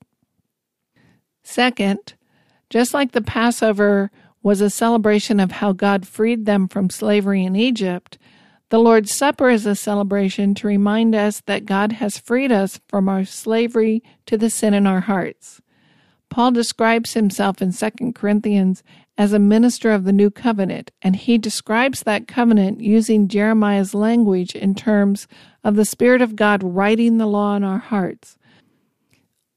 Second, 1.42 2.14
just 2.70 2.94
like 2.94 3.14
the 3.14 3.22
Passover 3.24 4.12
was 4.42 4.62
a 4.62 4.70
celebration 4.70 5.40
of 5.40 5.54
how 5.54 5.74
God 5.74 6.08
freed 6.08 6.46
them 6.46 6.68
from 6.68 6.90
slavery 6.90 7.44
in 7.44 7.56
Egypt, 7.56 8.18
the 8.70 8.80
Lord's 8.80 9.12
Supper 9.12 9.50
is 9.50 9.66
a 9.66 9.76
celebration 9.76 10.54
to 10.56 10.68
remind 10.68 11.16
us 11.16 11.42
that 11.48 11.66
God 11.66 11.94
has 11.94 12.20
freed 12.20 12.52
us 12.52 12.80
from 12.88 13.10
our 13.10 13.26
slavery 13.26 14.04
to 14.28 14.38
the 14.38 14.52
sin 14.52 14.76
in 14.76 14.86
our 14.86 15.02
hearts. 15.02 15.60
Paul 16.30 16.52
describes 16.52 17.16
himself 17.16 17.64
in 17.64 17.74
2 17.74 18.14
Corinthians 18.14 18.84
as 19.18 19.34
a 19.34 19.40
minister 19.40 19.92
of 19.92 20.04
the 20.04 20.14
new 20.14 20.30
covenant, 20.30 20.92
and 21.02 21.16
he 21.16 21.40
describes 21.40 22.04
that 22.04 22.28
covenant 22.28 22.80
using 22.80 23.28
Jeremiah's 23.28 23.96
language 23.96 24.56
in 24.56 24.76
terms 24.76 25.28
of 25.64 25.76
the 25.76 25.84
Spirit 25.84 26.22
of 26.22 26.36
God 26.36 26.62
writing 26.64 27.18
the 27.18 27.26
law 27.26 27.56
in 27.56 27.64
our 27.64 27.80
hearts. 27.80 28.38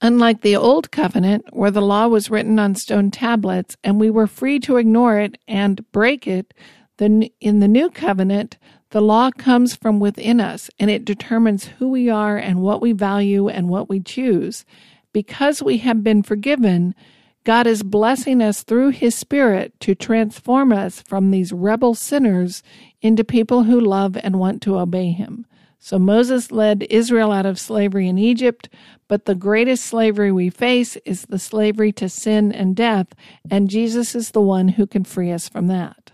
Unlike 0.05 0.41
the 0.41 0.57
Old 0.57 0.91
Covenant, 0.91 1.45
where 1.53 1.71
the 1.71 1.81
law 1.81 2.09
was 2.09 2.29
written 2.29 2.59
on 2.59 2.75
stone 2.75 3.13
tablets 3.13 3.77
and 3.85 4.01
we 4.01 4.11
were 4.11 4.27
free 4.27 4.59
to 4.59 4.77
ignore 4.77 5.21
it 5.21 5.39
and 5.47 5.89
break 5.93 6.27
it, 6.27 6.53
then 6.97 7.29
in 7.41 7.61
the 7.61 7.69
New 7.69 7.89
Covenant, 7.89 8.59
the 8.91 9.01
law 9.01 9.31
comes 9.31 9.77
from 9.77 10.01
within 10.01 10.41
us 10.41 10.69
and 10.81 10.91
it 10.91 11.05
determines 11.05 11.67
who 11.67 11.89
we 11.89 12.11
are 12.11 12.37
and 12.37 12.61
what 12.61 12.83
we 12.83 12.91
value 12.91 13.47
and 13.49 13.69
what 13.69 13.89
we 13.89 14.01
choose. 14.01 14.65
Because 15.13 15.63
we 15.63 15.79
have 15.79 16.03
been 16.03 16.25
forgiven, 16.25 16.97
God 17.45 17.69
is 17.69 17.85
blessing 17.85 18.43
us 18.43 18.65
through 18.65 18.91
His 18.91 19.15
Spirit 19.15 19.79
to 19.81 19.95
transform 19.95 20.73
us 20.73 21.01
from 21.01 21.31
these 21.31 21.53
rebel 21.53 21.95
sinners 21.95 22.65
into 23.03 23.23
people 23.23 23.63
who 23.65 23.81
love 23.81 24.17
and 24.21 24.41
want 24.41 24.63
to 24.63 24.79
obey 24.79 25.13
Him. 25.13 25.47
So 25.85 25.99
Moses 25.99 26.53
led 26.53 26.87
Israel 26.91 27.33
out 27.33 27.45
of 27.45 27.59
slavery 27.59 28.07
in 28.07 28.17
Egypt, 28.17 28.69
but 29.09 29.25
the 29.25 29.35
greatest 29.35 29.85
slavery 29.85 30.31
we 30.31 30.49
face 30.49 30.95
is 31.05 31.23
the 31.23 31.41
slavery 31.41 31.91
to 31.95 32.09
sin 32.09 32.53
and 32.53 32.77
death, 32.77 33.09
and 33.51 33.69
Jesus 33.69 34.15
is 34.15 34.31
the 34.31 34.41
one 34.41 34.69
who 34.69 34.87
can 34.87 35.03
free 35.03 35.33
us 35.33 35.49
from 35.49 35.67
that. 35.67 36.13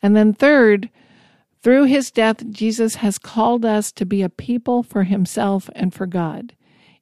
And 0.00 0.16
then, 0.16 0.32
third, 0.32 0.88
through 1.62 1.84
his 1.84 2.10
death, 2.10 2.48
Jesus 2.48 2.94
has 2.94 3.18
called 3.18 3.66
us 3.66 3.92
to 3.92 4.06
be 4.06 4.22
a 4.22 4.30
people 4.30 4.82
for 4.82 5.04
himself 5.04 5.68
and 5.76 5.92
for 5.92 6.06
God. 6.06 6.54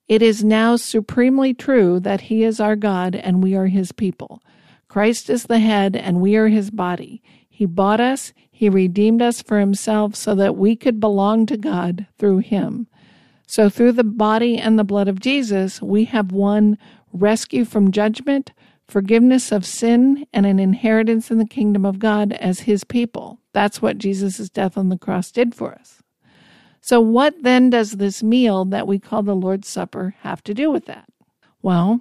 It 0.09 0.23
is 0.23 0.43
now 0.43 0.75
supremely 0.75 1.55
true 1.55 2.01
that 2.01 2.23
he 2.23 2.43
is 2.43 2.59
our 2.59 2.75
God 2.75 3.15
and 3.15 3.45
we 3.45 3.55
are 3.55 3.69
his 3.69 3.93
people. 3.93 4.43
Christ 4.89 5.31
is 5.31 5.45
the 5.45 5.61
head 5.61 5.95
and 5.95 6.21
we 6.21 6.35
are 6.35 6.49
his 6.49 6.73
body. 6.73 7.23
He 7.49 7.65
bought 7.65 8.01
us, 8.01 8.33
He 8.59 8.69
redeemed 8.69 9.23
us 9.23 9.41
for 9.41 9.61
Himself 9.61 10.17
so 10.17 10.35
that 10.35 10.57
we 10.57 10.75
could 10.75 10.99
belong 10.99 11.47
to 11.47 11.57
God 11.57 12.09
through 12.19 12.39
Him. 12.39 12.89
So, 13.47 13.71
through 13.71 13.93
the 13.93 14.03
body 14.03 14.59
and 14.59 14.77
the 14.77 14.83
blood 14.83 15.07
of 15.07 15.21
Jesus, 15.21 15.81
we 15.81 16.07
have 16.07 16.33
won 16.33 16.77
rescue 17.13 17.65
from 17.65 17.93
judgment, 17.93 18.51
forgiveness 18.89 19.53
of 19.53 19.65
sin, 19.65 20.27
and 20.33 20.45
an 20.45 20.59
inheritance 20.59 21.31
in 21.31 21.39
the 21.39 21.47
kingdom 21.47 21.85
of 21.87 22.01
God 22.01 22.33
as 22.33 22.63
His 22.63 22.83
people. 22.83 23.39
That's 23.53 23.81
what 23.81 23.97
Jesus' 23.97 24.51
death 24.51 24.77
on 24.77 24.89
the 24.89 24.99
cross 24.99 25.31
did 25.31 25.55
for 25.55 25.73
us. 25.75 26.03
So, 26.81 27.01
what 27.01 27.41
then 27.45 27.71
does 27.71 27.93
this 27.93 28.25
meal 28.25 28.65
that 28.65 28.89
we 28.89 28.99
call 28.99 29.23
the 29.23 29.37
Lord's 29.37 29.69
Supper 29.69 30.17
have 30.23 30.43
to 30.43 30.53
do 30.53 30.69
with 30.69 30.87
that? 30.87 31.09
Well, 31.63 32.01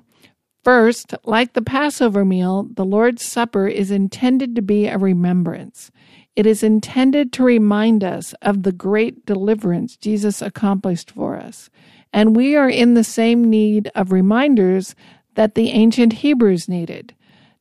First, 0.63 1.15
like 1.23 1.53
the 1.53 1.61
Passover 1.61 2.25
meal, 2.25 2.67
the 2.73 2.83
Lord's 2.83 3.23
Supper 3.23 3.69
is 3.69 3.89
intended 3.89 4.53
to 4.55 4.61
be 4.61 4.87
a 4.87 4.97
remembrance. 4.97 5.91
It 6.38 6.45
is 6.45 6.62
intended 6.62 7.34
to 7.34 7.43
remind 7.43 8.04
us 8.04 8.36
of 8.43 8.62
the 8.62 8.71
great 8.71 9.26
deliverance 9.26 9.97
Jesus 9.97 10.39
accomplished 10.39 11.10
for 11.10 11.36
us. 11.36 11.71
And 12.13 12.36
we 12.36 12.56
are 12.56 12.69
in 12.69 12.93
the 12.93 13.04
same 13.04 13.50
need 13.50 13.89
of 13.95 14.12
reminders 14.12 14.93
that 15.34 15.56
the 15.56 15.71
ancient 15.71 16.13
Hebrews 16.13 16.69
needed. 16.69 17.15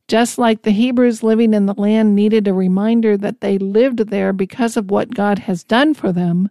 Just 0.07 0.37
like 0.37 0.61
the 0.61 0.69
Hebrews 0.69 1.23
living 1.23 1.55
in 1.55 1.65
the 1.65 1.73
land 1.73 2.15
needed 2.15 2.47
a 2.47 2.53
reminder 2.53 3.17
that 3.17 3.41
they 3.41 3.57
lived 3.57 4.09
there 4.09 4.31
because 4.31 4.77
of 4.77 4.91
what 4.91 5.15
God 5.15 5.39
has 5.39 5.63
done 5.63 5.95
for 5.95 6.11
them, 6.11 6.47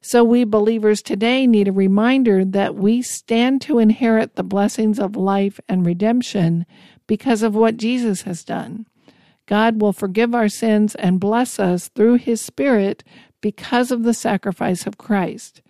so 0.00 0.24
we 0.24 0.44
believers 0.44 1.02
today 1.02 1.46
need 1.46 1.68
a 1.68 1.72
reminder 1.72 2.42
that 2.42 2.74
we 2.74 3.02
stand 3.02 3.60
to 3.62 3.80
inherit 3.80 4.36
the 4.36 4.42
blessings 4.42 4.98
of 4.98 5.14
life 5.14 5.60
and 5.68 5.84
redemption 5.84 6.64
because 7.06 7.42
of 7.42 7.54
what 7.54 7.76
Jesus 7.76 8.22
has 8.22 8.44
done. 8.44 8.86
God 9.46 9.80
will 9.80 9.92
forgive 9.92 10.34
our 10.34 10.48
sins 10.48 10.94
and 10.96 11.20
bless 11.20 11.58
us 11.58 11.88
through 11.88 12.16
His 12.16 12.40
Spirit 12.40 13.02
because 13.40 13.90
of 13.90 14.02
the 14.02 14.14
sacrifice 14.14 14.86
of 14.86 14.98
Christ. 14.98 15.62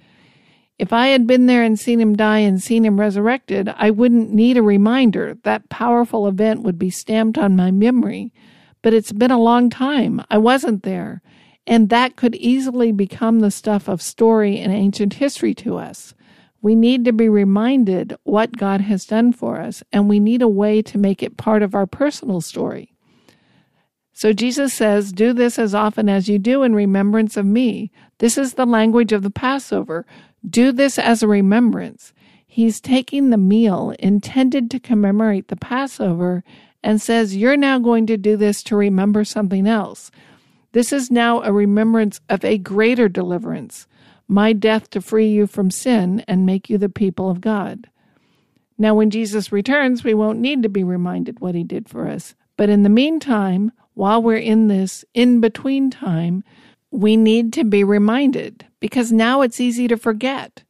If 0.79 0.93
I 0.93 1.09
had 1.09 1.27
been 1.27 1.47
there 1.47 1.63
and 1.63 1.79
seen 1.79 2.01
him 2.01 2.17
die 2.17 2.41
and 2.41 2.63
seen 2.63 2.85
him 2.85 3.01
resurrected, 3.01 3.73
I 3.77 3.91
wouldn't 3.91 4.31
need 4.31 4.59
a 4.59 4.63
reminder. 4.63 5.39
That 5.43 5.71
powerful 5.71 6.27
event 6.27 6.63
would 6.63 6.79
be 6.79 6.91
stamped 6.91 7.39
on 7.39 7.57
my 7.57 7.71
memory. 7.71 8.33
But 8.83 8.93
it's 8.93 9.13
been 9.13 9.31
a 9.31 9.41
long 9.41 9.71
time. 9.71 10.23
I 10.31 10.37
wasn't 10.37 10.83
there. 10.83 11.23
And 11.67 11.89
that 11.89 12.17
could 12.17 12.35
easily 12.37 12.93
become 12.93 13.41
the 13.41 13.51
stuff 13.51 13.89
of 13.89 14.03
story 14.03 14.59
and 14.59 14.73
ancient 14.73 15.15
history 15.15 15.55
to 15.55 15.79
us. 15.79 16.15
We 16.61 16.75
need 16.75 17.05
to 17.07 17.13
be 17.13 17.29
reminded 17.29 18.17
what 18.25 18.57
God 18.57 18.83
has 18.83 19.05
done 19.05 19.33
for 19.33 19.61
us, 19.61 19.83
and 19.93 20.09
we 20.09 20.21
need 20.21 20.43
a 20.43 20.49
way 20.49 20.83
to 20.83 20.99
make 20.99 21.23
it 21.23 21.37
part 21.37 21.63
of 21.63 21.75
our 21.75 21.87
personal 21.87 22.41
story. 22.41 22.96
So 24.17 24.33
Jesus 24.33 24.73
says, 24.73 25.13
Do 25.13 25.35
this 25.35 25.59
as 25.59 25.75
often 25.75 26.09
as 26.09 26.27
you 26.27 26.39
do 26.39 26.63
in 26.63 26.75
remembrance 26.75 27.37
of 27.37 27.45
me. 27.45 27.93
This 28.17 28.39
is 28.39 28.55
the 28.55 28.65
language 28.65 29.13
of 29.13 29.23
the 29.23 29.29
Passover. 29.29 30.07
Do 30.49 30.73
this 30.73 30.99
as 30.99 31.23
a 31.23 31.29
remembrance. 31.29 32.15
He's 32.47 32.81
taking 32.81 33.29
the 33.29 33.37
meal 33.37 33.95
intended 33.99 34.71
to 34.71 34.81
commemorate 34.81 35.49
the 35.49 35.57
Passover 35.57 36.43
and 36.83 36.99
says, 36.99 37.37
You're 37.37 37.59
now 37.59 37.79
going 37.79 38.07
to 38.07 38.17
do 38.17 38.39
this 38.39 38.63
to 38.63 38.75
remember 38.75 39.23
something 39.23 39.67
else. 39.67 40.11
This 40.73 40.95
is 40.95 41.11
now 41.11 41.43
a 41.43 41.53
remembrance 41.53 42.19
of 42.31 42.43
a 42.43 42.57
greater 42.57 43.11
deliverance, 43.11 43.87
my 44.29 44.55
death 44.55 44.89
to 44.93 45.03
free 45.03 45.29
you 45.29 45.47
from 45.47 45.71
sin 45.71 46.25
and 46.27 46.47
make 46.47 46.71
you 46.71 46.79
the 46.79 46.89
people 46.89 47.29
of 47.29 47.43
God. 47.43 47.91
Now, 48.79 48.95
when 48.95 49.11
Jesus 49.11 49.53
returns, 49.53 50.05
we 50.05 50.15
won't 50.15 50.39
need 50.39 50.63
to 50.63 50.71
be 50.71 50.85
reminded 50.85 51.41
what 51.41 51.55
he 51.55 51.65
did 51.65 51.87
for 51.87 52.09
us. 52.09 52.35
But 52.57 52.71
in 52.71 52.83
the 52.83 52.89
meantime, 52.89 53.73
while 53.97 54.23
we're 54.23 54.37
in 54.37 54.69
this 54.69 55.07
in 55.15 55.41
between 55.41 55.91
time, 55.91 56.45
we 56.91 57.17
need 57.17 57.51
to 57.55 57.65
be 57.65 57.83
reminded 57.83 58.67
because 58.79 59.11
now 59.11 59.41
it's 59.41 59.59
easy 59.59 59.89
to 59.89 59.97
forget. 59.97 60.63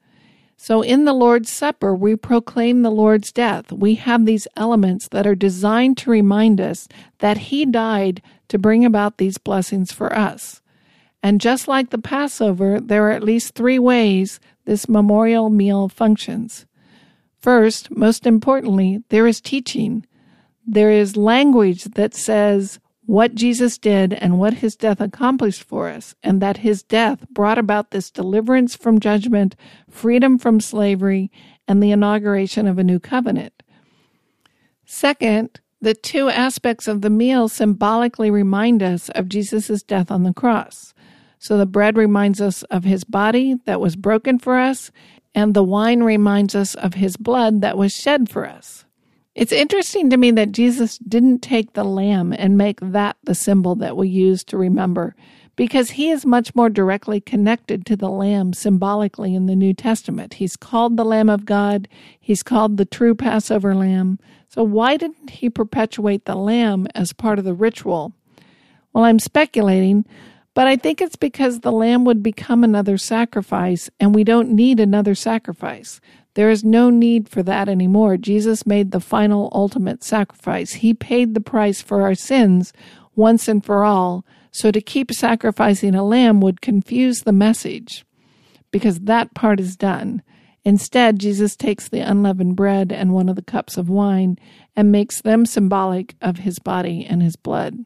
So 0.56 0.80
in 0.80 1.04
the 1.04 1.12
Lord's 1.12 1.50
Supper, 1.50 1.92
we 1.92 2.14
proclaim 2.14 2.82
the 2.82 2.90
Lord's 2.90 3.32
death. 3.32 3.72
We 3.72 3.96
have 3.96 4.24
these 4.24 4.46
elements 4.56 5.08
that 5.08 5.26
are 5.26 5.34
designed 5.34 5.98
to 5.98 6.10
remind 6.10 6.60
us 6.60 6.86
that 7.18 7.36
He 7.36 7.66
died 7.66 8.22
to 8.48 8.58
bring 8.58 8.84
about 8.84 9.18
these 9.18 9.38
blessings 9.38 9.90
for 9.90 10.16
us. 10.16 10.62
And 11.20 11.40
just 11.40 11.66
like 11.66 11.90
the 11.90 11.98
Passover, 11.98 12.80
there 12.80 13.08
are 13.08 13.10
at 13.10 13.24
least 13.24 13.54
three 13.54 13.80
ways 13.80 14.38
this 14.66 14.88
memorial 14.88 15.50
meal 15.50 15.88
functions. 15.88 16.64
First, 17.40 17.90
most 17.90 18.24
importantly, 18.24 19.02
there 19.08 19.26
is 19.26 19.40
teaching. 19.40 20.06
There 20.64 20.92
is 20.92 21.16
language 21.16 21.84
that 21.94 22.14
says, 22.14 22.78
what 23.06 23.34
Jesus 23.34 23.78
did 23.78 24.12
and 24.12 24.38
what 24.38 24.54
his 24.54 24.76
death 24.76 25.00
accomplished 25.00 25.62
for 25.62 25.88
us, 25.88 26.14
and 26.22 26.42
that 26.42 26.58
his 26.58 26.82
death 26.82 27.28
brought 27.30 27.58
about 27.58 27.90
this 27.90 28.10
deliverance 28.10 28.76
from 28.76 29.00
judgment, 29.00 29.56
freedom 29.88 30.38
from 30.38 30.60
slavery, 30.60 31.30
and 31.68 31.82
the 31.82 31.92
inauguration 31.92 32.66
of 32.66 32.78
a 32.78 32.84
new 32.84 32.98
covenant. 32.98 33.62
Second, 34.84 35.60
the 35.80 35.94
two 35.94 36.28
aspects 36.28 36.88
of 36.88 37.02
the 37.02 37.10
meal 37.10 37.48
symbolically 37.48 38.30
remind 38.30 38.82
us 38.82 39.08
of 39.10 39.28
Jesus' 39.28 39.82
death 39.82 40.10
on 40.10 40.22
the 40.22 40.32
cross. 40.32 40.94
So 41.38 41.58
the 41.58 41.66
bread 41.66 41.96
reminds 41.96 42.40
us 42.40 42.62
of 42.64 42.84
his 42.84 43.04
body 43.04 43.56
that 43.66 43.80
was 43.80 43.94
broken 43.94 44.38
for 44.38 44.58
us, 44.58 44.90
and 45.34 45.52
the 45.52 45.62
wine 45.62 46.02
reminds 46.02 46.54
us 46.54 46.74
of 46.74 46.94
his 46.94 47.16
blood 47.16 47.60
that 47.60 47.76
was 47.76 47.92
shed 47.92 48.30
for 48.30 48.46
us. 48.46 48.85
It's 49.36 49.52
interesting 49.52 50.08
to 50.08 50.16
me 50.16 50.30
that 50.30 50.52
Jesus 50.52 50.96
didn't 50.96 51.40
take 51.40 51.74
the 51.74 51.84
lamb 51.84 52.32
and 52.32 52.56
make 52.56 52.80
that 52.80 53.18
the 53.24 53.34
symbol 53.34 53.74
that 53.74 53.94
we 53.94 54.08
use 54.08 54.42
to 54.44 54.56
remember, 54.56 55.14
because 55.56 55.90
he 55.90 56.08
is 56.08 56.24
much 56.24 56.54
more 56.54 56.70
directly 56.70 57.20
connected 57.20 57.84
to 57.84 57.96
the 57.96 58.08
lamb 58.08 58.54
symbolically 58.54 59.34
in 59.34 59.44
the 59.44 59.54
New 59.54 59.74
Testament. 59.74 60.34
He's 60.34 60.56
called 60.56 60.96
the 60.96 61.04
Lamb 61.04 61.28
of 61.28 61.44
God, 61.44 61.86
he's 62.18 62.42
called 62.42 62.78
the 62.78 62.86
true 62.86 63.14
Passover 63.14 63.74
lamb. 63.74 64.18
So, 64.48 64.62
why 64.62 64.96
didn't 64.96 65.28
he 65.28 65.50
perpetuate 65.50 66.24
the 66.24 66.34
lamb 66.34 66.86
as 66.94 67.12
part 67.12 67.38
of 67.38 67.44
the 67.44 67.52
ritual? 67.52 68.14
Well, 68.94 69.04
I'm 69.04 69.18
speculating, 69.18 70.06
but 70.54 70.66
I 70.66 70.76
think 70.76 71.02
it's 71.02 71.16
because 71.16 71.60
the 71.60 71.72
lamb 71.72 72.06
would 72.06 72.22
become 72.22 72.64
another 72.64 72.96
sacrifice, 72.96 73.90
and 74.00 74.14
we 74.14 74.24
don't 74.24 74.52
need 74.52 74.80
another 74.80 75.14
sacrifice. 75.14 76.00
There 76.36 76.50
is 76.50 76.62
no 76.62 76.90
need 76.90 77.30
for 77.30 77.42
that 77.44 77.66
anymore. 77.66 78.18
Jesus 78.18 78.66
made 78.66 78.90
the 78.90 79.00
final 79.00 79.48
ultimate 79.54 80.04
sacrifice. 80.04 80.74
He 80.74 80.92
paid 80.92 81.32
the 81.32 81.40
price 81.40 81.80
for 81.80 82.02
our 82.02 82.14
sins 82.14 82.74
once 83.14 83.48
and 83.48 83.64
for 83.64 83.84
all. 83.84 84.22
So 84.50 84.70
to 84.70 84.82
keep 84.82 85.10
sacrificing 85.12 85.94
a 85.94 86.04
lamb 86.04 86.42
would 86.42 86.60
confuse 86.60 87.20
the 87.20 87.32
message 87.32 88.04
because 88.70 89.00
that 89.00 89.32
part 89.32 89.60
is 89.60 89.76
done. 89.76 90.22
Instead, 90.62 91.18
Jesus 91.18 91.56
takes 91.56 91.88
the 91.88 92.00
unleavened 92.00 92.54
bread 92.54 92.92
and 92.92 93.14
one 93.14 93.30
of 93.30 93.36
the 93.36 93.40
cups 93.40 93.78
of 93.78 93.88
wine 93.88 94.38
and 94.76 94.92
makes 94.92 95.22
them 95.22 95.46
symbolic 95.46 96.16
of 96.20 96.40
his 96.40 96.58
body 96.58 97.06
and 97.08 97.22
his 97.22 97.36
blood. 97.36 97.78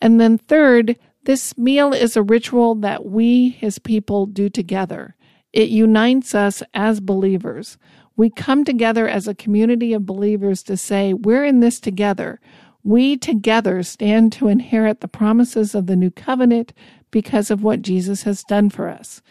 And 0.00 0.20
then, 0.20 0.38
third, 0.38 0.98
this 1.22 1.56
meal 1.56 1.92
is 1.92 2.16
a 2.16 2.22
ritual 2.22 2.74
that 2.76 3.06
we, 3.06 3.50
his 3.50 3.78
people, 3.78 4.26
do 4.26 4.48
together. 4.48 5.14
It 5.52 5.68
unites 5.68 6.34
us 6.34 6.62
as 6.74 7.00
believers. 7.00 7.78
We 8.16 8.30
come 8.30 8.64
together 8.64 9.08
as 9.08 9.26
a 9.26 9.34
community 9.34 9.92
of 9.92 10.06
believers 10.06 10.62
to 10.64 10.76
say, 10.76 11.14
we're 11.14 11.44
in 11.44 11.60
this 11.60 11.80
together. 11.80 12.40
We 12.84 13.16
together 13.16 13.82
stand 13.82 14.32
to 14.34 14.48
inherit 14.48 15.00
the 15.00 15.08
promises 15.08 15.74
of 15.74 15.86
the 15.86 15.96
new 15.96 16.10
covenant 16.10 16.72
because 17.10 17.50
of 17.50 17.62
what 17.62 17.82
Jesus 17.82 18.24
has 18.24 18.42
done 18.44 18.70
for 18.70 18.88
us. 18.88 19.22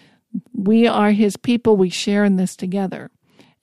We 0.54 0.88
are 0.88 1.12
his 1.12 1.38
people. 1.38 1.76
We 1.76 1.90
share 1.90 2.24
in 2.24 2.38
this 2.38 2.56
together. 2.56 3.12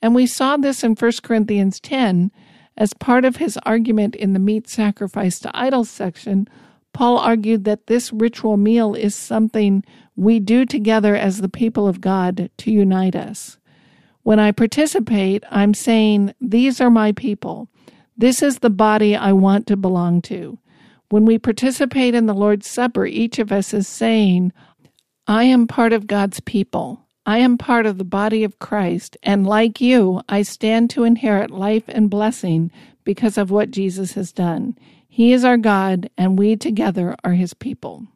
And 0.03 0.15
we 0.15 0.27
saw 0.27 0.57
this 0.57 0.85
in 0.85 0.95
1 0.95 1.13
Corinthians 1.23 1.81
10 1.81 2.31
as 2.77 2.95
part 2.95 3.25
of 3.25 3.37
his 3.37 3.59
argument 3.65 4.15
in 4.15 4.33
the 4.33 4.39
meat 4.39 4.69
sacrifice 4.69 5.41
to 5.41 5.51
idols 5.55 5.91
section. 5.91 6.47
Paul 6.93 7.19
argued 7.19 7.65
that 7.65 7.87
this 7.87 8.13
ritual 8.13 8.57
meal 8.57 8.95
is 8.95 9.15
something 9.15 9.85
we 10.19 10.41
do 10.41 10.67
together 10.67 11.15
as 11.15 11.41
the 11.41 11.49
people 11.49 11.87
of 11.87 12.01
God 12.01 12.51
to 12.59 12.71
unite 12.73 13.15
us. 13.15 13.57
When 14.25 14.41
I 14.41 14.51
participate, 14.51 15.45
I'm 15.49 15.75
saying, 15.75 16.35
These 16.41 16.81
are 16.81 16.91
my 16.91 17.13
people. 17.13 17.69
This 18.17 18.43
is 18.43 18.59
the 18.59 18.69
body 18.69 19.15
I 19.15 19.33
want 19.33 19.69
to 19.69 19.77
belong 19.77 20.21
to. 20.23 20.59
When 21.09 21.25
we 21.25 21.39
participate 21.39 22.17
in 22.17 22.27
the 22.27 22.35
Lord's 22.35 22.69
Supper, 22.69 23.07
each 23.07 23.39
of 23.39 23.53
us 23.53 23.73
is 23.73 23.87
saying, 23.87 24.53
I 25.29 25.45
am 25.45 25.69
part 25.69 25.93
of 25.93 26.09
God's 26.09 26.41
people. 26.41 27.07
I 27.25 27.39
am 27.39 27.57
part 27.57 27.87
of 27.87 27.97
the 27.97 28.05
body 28.05 28.43
of 28.43 28.59
Christ, 28.59 29.17
and 29.23 29.47
like 29.47 29.81
you, 29.81 30.23
I 30.29 30.43
stand 30.43 30.91
to 30.91 31.05
inherit 31.05 31.51
life 31.51 31.85
and 31.87 32.11
blessing 32.11 32.73
because 33.05 33.39
of 33.39 33.53
what 33.53 33.71
Jesus 33.71 34.15
has 34.15 34.33
done. 34.33 34.77
He 35.09 35.33
is 35.33 35.45
our 35.45 35.59
God, 35.59 36.11
and 36.19 36.39
we 36.39 36.57
together 36.57 37.15
are 37.23 37.35
his 37.35 37.55
people. 37.55 38.09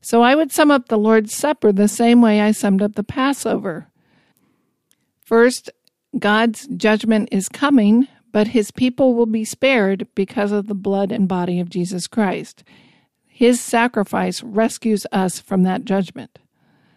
So 0.00 0.22
I 0.22 0.34
would 0.34 0.50
sum 0.50 0.70
up 0.70 0.88
the 0.88 0.98
Lord's 0.98 1.34
Supper 1.34 1.72
the 1.72 1.88
same 1.88 2.22
way 2.22 2.40
I 2.40 2.52
summed 2.52 2.82
up 2.82 2.94
the 2.94 3.04
Passover. 3.04 3.88
First, 5.20 5.70
God's 6.18 6.66
judgment 6.66 7.28
is 7.30 7.48
coming, 7.48 8.08
but 8.32 8.48
his 8.48 8.70
people 8.70 9.14
will 9.14 9.26
be 9.26 9.44
spared 9.44 10.08
because 10.14 10.52
of 10.52 10.66
the 10.66 10.74
blood 10.74 11.12
and 11.12 11.28
body 11.28 11.60
of 11.60 11.70
Jesus 11.70 12.06
Christ. 12.06 12.64
His 13.26 13.60
sacrifice 13.60 14.42
rescues 14.42 15.06
us 15.12 15.38
from 15.38 15.62
that 15.62 15.84
judgment. 15.84 16.38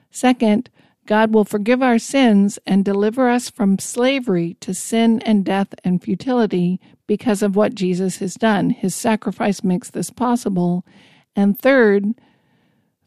Second, 0.09 0.69
God 1.05 1.33
will 1.33 1.45
forgive 1.45 1.81
our 1.81 1.99
sins 1.99 2.59
and 2.65 2.85
deliver 2.85 3.29
us 3.29 3.49
from 3.49 3.77
slavery 3.77 4.55
to 4.61 4.73
sin 4.73 5.21
and 5.25 5.43
death 5.43 5.75
and 5.83 6.01
futility 6.01 6.79
because 7.07 7.41
of 7.41 7.55
what 7.55 7.75
Jesus 7.75 8.17
has 8.17 8.35
done. 8.35 8.69
His 8.69 8.95
sacrifice 8.95 9.63
makes 9.63 9.89
this 9.89 10.09
possible. 10.09 10.85
And 11.35 11.59
third, 11.59 12.13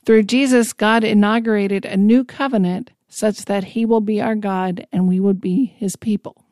through 0.06 0.22
Jesus, 0.22 0.72
God 0.72 1.04
inaugurated 1.04 1.84
a 1.84 1.96
new 1.96 2.24
covenant 2.24 2.92
such 3.08 3.44
that 3.46 3.64
he 3.64 3.84
will 3.84 4.00
be 4.00 4.20
our 4.20 4.36
God 4.36 4.86
and 4.92 5.08
we 5.08 5.20
would 5.20 5.40
be 5.40 5.66
his 5.76 5.96
people. 5.96 6.44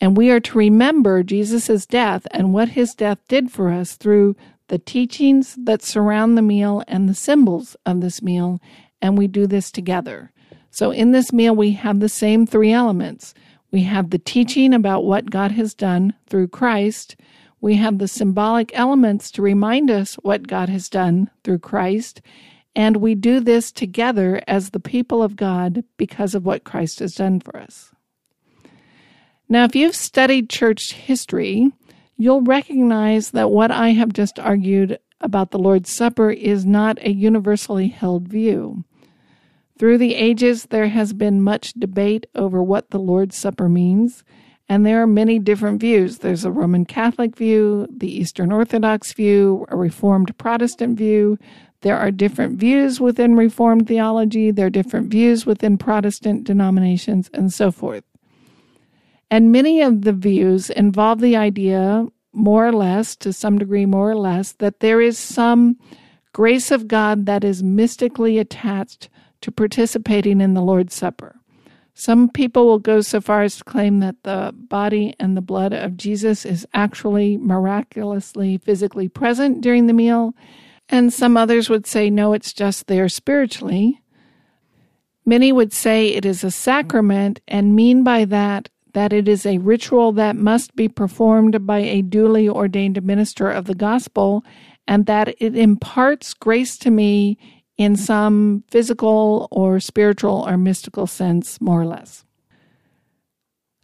And 0.00 0.16
we 0.16 0.30
are 0.30 0.40
to 0.40 0.58
remember 0.58 1.22
Jesus' 1.22 1.86
death 1.86 2.26
and 2.32 2.52
what 2.52 2.70
his 2.70 2.94
death 2.94 3.18
did 3.28 3.52
for 3.52 3.70
us 3.70 3.94
through 3.94 4.34
the 4.66 4.78
teachings 4.78 5.56
that 5.62 5.82
surround 5.82 6.36
the 6.36 6.42
meal 6.42 6.82
and 6.88 7.08
the 7.08 7.14
symbols 7.14 7.76
of 7.86 8.00
this 8.00 8.20
meal, 8.22 8.60
and 9.00 9.16
we 9.16 9.28
do 9.28 9.46
this 9.46 9.70
together. 9.70 10.32
So 10.70 10.90
in 10.90 11.12
this 11.12 11.32
meal, 11.32 11.54
we 11.54 11.72
have 11.72 12.00
the 12.00 12.08
same 12.08 12.46
three 12.46 12.72
elements. 12.72 13.34
We 13.70 13.82
have 13.82 14.10
the 14.10 14.18
teaching 14.18 14.74
about 14.74 15.04
what 15.04 15.30
God 15.30 15.52
has 15.52 15.74
done 15.74 16.14
through 16.26 16.48
Christ. 16.48 17.14
We 17.62 17.76
have 17.76 17.98
the 17.98 18.08
symbolic 18.08 18.72
elements 18.74 19.30
to 19.30 19.40
remind 19.40 19.88
us 19.88 20.16
what 20.16 20.48
God 20.48 20.68
has 20.68 20.88
done 20.88 21.30
through 21.44 21.60
Christ. 21.60 22.20
And 22.74 22.96
we 22.96 23.14
do 23.14 23.38
this 23.38 23.70
together 23.70 24.42
as 24.48 24.70
the 24.70 24.80
people 24.80 25.22
of 25.22 25.36
God 25.36 25.84
because 25.96 26.34
of 26.34 26.44
what 26.44 26.64
Christ 26.64 26.98
has 26.98 27.14
done 27.14 27.38
for 27.38 27.56
us. 27.56 27.92
Now, 29.48 29.62
if 29.64 29.76
you've 29.76 29.94
studied 29.94 30.50
church 30.50 30.92
history, 30.92 31.70
you'll 32.16 32.42
recognize 32.42 33.30
that 33.30 33.52
what 33.52 33.70
I 33.70 33.90
have 33.90 34.12
just 34.12 34.40
argued 34.40 34.98
about 35.20 35.52
the 35.52 35.58
Lord's 35.58 35.94
Supper 35.94 36.30
is 36.32 36.66
not 36.66 36.98
a 37.00 37.12
universally 37.12 37.88
held 37.88 38.26
view. 38.26 38.84
Through 39.78 39.98
the 39.98 40.16
ages, 40.16 40.64
there 40.64 40.88
has 40.88 41.12
been 41.12 41.40
much 41.42 41.74
debate 41.74 42.26
over 42.34 42.60
what 42.60 42.90
the 42.90 42.98
Lord's 42.98 43.36
Supper 43.36 43.68
means 43.68 44.24
and 44.68 44.86
there 44.86 45.02
are 45.02 45.06
many 45.06 45.38
different 45.38 45.80
views. 45.80 46.18
There's 46.18 46.44
a 46.44 46.50
Roman 46.50 46.84
Catholic 46.84 47.36
view, 47.36 47.86
the 47.94 48.10
Eastern 48.10 48.52
Orthodox 48.52 49.12
view, 49.12 49.66
a 49.68 49.76
Reformed 49.76 50.36
Protestant 50.38 50.96
view. 50.96 51.38
There 51.82 51.96
are 51.96 52.10
different 52.10 52.58
views 52.58 53.00
within 53.00 53.34
Reformed 53.34 53.88
theology, 53.88 54.50
there 54.50 54.66
are 54.66 54.70
different 54.70 55.10
views 55.10 55.44
within 55.44 55.78
Protestant 55.78 56.44
denominations, 56.44 57.28
and 57.34 57.52
so 57.52 57.72
forth. 57.72 58.04
And 59.30 59.50
many 59.50 59.80
of 59.80 60.02
the 60.02 60.12
views 60.12 60.70
involve 60.70 61.20
the 61.20 61.36
idea, 61.36 62.06
more 62.32 62.66
or 62.66 62.72
less, 62.72 63.16
to 63.16 63.32
some 63.32 63.58
degree, 63.58 63.86
more 63.86 64.10
or 64.10 64.16
less, 64.16 64.52
that 64.52 64.80
there 64.80 65.00
is 65.00 65.18
some 65.18 65.76
grace 66.32 66.70
of 66.70 66.86
God 66.86 67.26
that 67.26 67.42
is 67.42 67.62
mystically 67.62 68.38
attached 68.38 69.08
to 69.40 69.50
participating 69.50 70.40
in 70.40 70.54
the 70.54 70.62
Lord's 70.62 70.94
Supper. 70.94 71.36
Some 71.94 72.30
people 72.30 72.66
will 72.66 72.78
go 72.78 73.00
so 73.00 73.20
far 73.20 73.42
as 73.42 73.58
to 73.58 73.64
claim 73.64 74.00
that 74.00 74.22
the 74.22 74.54
body 74.56 75.14
and 75.20 75.36
the 75.36 75.42
blood 75.42 75.72
of 75.72 75.96
Jesus 75.96 76.46
is 76.46 76.66
actually 76.72 77.36
miraculously 77.36 78.58
physically 78.58 79.08
present 79.08 79.60
during 79.60 79.86
the 79.86 79.92
meal, 79.92 80.34
and 80.88 81.12
some 81.12 81.36
others 81.36 81.68
would 81.68 81.86
say 81.86 82.10
no, 82.10 82.32
it's 82.32 82.52
just 82.52 82.86
there 82.86 83.08
spiritually. 83.08 84.00
Many 85.24 85.52
would 85.52 85.72
say 85.72 86.08
it 86.08 86.24
is 86.24 86.42
a 86.42 86.50
sacrament 86.50 87.40
and 87.46 87.76
mean 87.76 88.02
by 88.02 88.24
that 88.24 88.68
that 88.94 89.12
it 89.12 89.26
is 89.26 89.46
a 89.46 89.58
ritual 89.58 90.12
that 90.12 90.36
must 90.36 90.76
be 90.76 90.88
performed 90.88 91.66
by 91.66 91.78
a 91.78 92.02
duly 92.02 92.48
ordained 92.48 93.02
minister 93.02 93.50
of 93.50 93.64
the 93.64 93.74
gospel 93.74 94.44
and 94.86 95.06
that 95.06 95.34
it 95.38 95.56
imparts 95.56 96.34
grace 96.34 96.76
to 96.76 96.90
me 96.90 97.38
in 97.76 97.96
some 97.96 98.64
physical 98.70 99.48
or 99.50 99.80
spiritual 99.80 100.44
or 100.46 100.56
mystical 100.56 101.06
sense, 101.06 101.60
more 101.60 101.80
or 101.80 101.86
less. 101.86 102.24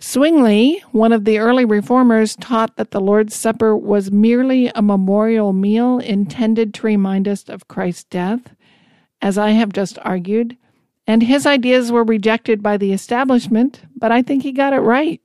Zwingli, 0.00 0.80
one 0.92 1.12
of 1.12 1.24
the 1.24 1.38
early 1.38 1.64
reformers, 1.64 2.36
taught 2.36 2.76
that 2.76 2.92
the 2.92 3.00
Lord's 3.00 3.34
Supper 3.34 3.76
was 3.76 4.12
merely 4.12 4.70
a 4.74 4.82
memorial 4.82 5.52
meal 5.52 5.98
intended 5.98 6.72
to 6.74 6.86
remind 6.86 7.26
us 7.26 7.48
of 7.48 7.66
Christ's 7.66 8.04
death, 8.04 8.54
as 9.20 9.36
I 9.36 9.50
have 9.50 9.72
just 9.72 9.98
argued, 10.02 10.56
and 11.04 11.22
his 11.22 11.46
ideas 11.46 11.90
were 11.90 12.04
rejected 12.04 12.62
by 12.62 12.76
the 12.76 12.92
establishment, 12.92 13.82
but 13.96 14.12
I 14.12 14.22
think 14.22 14.44
he 14.44 14.52
got 14.52 14.72
it 14.72 14.80
right. 14.80 15.20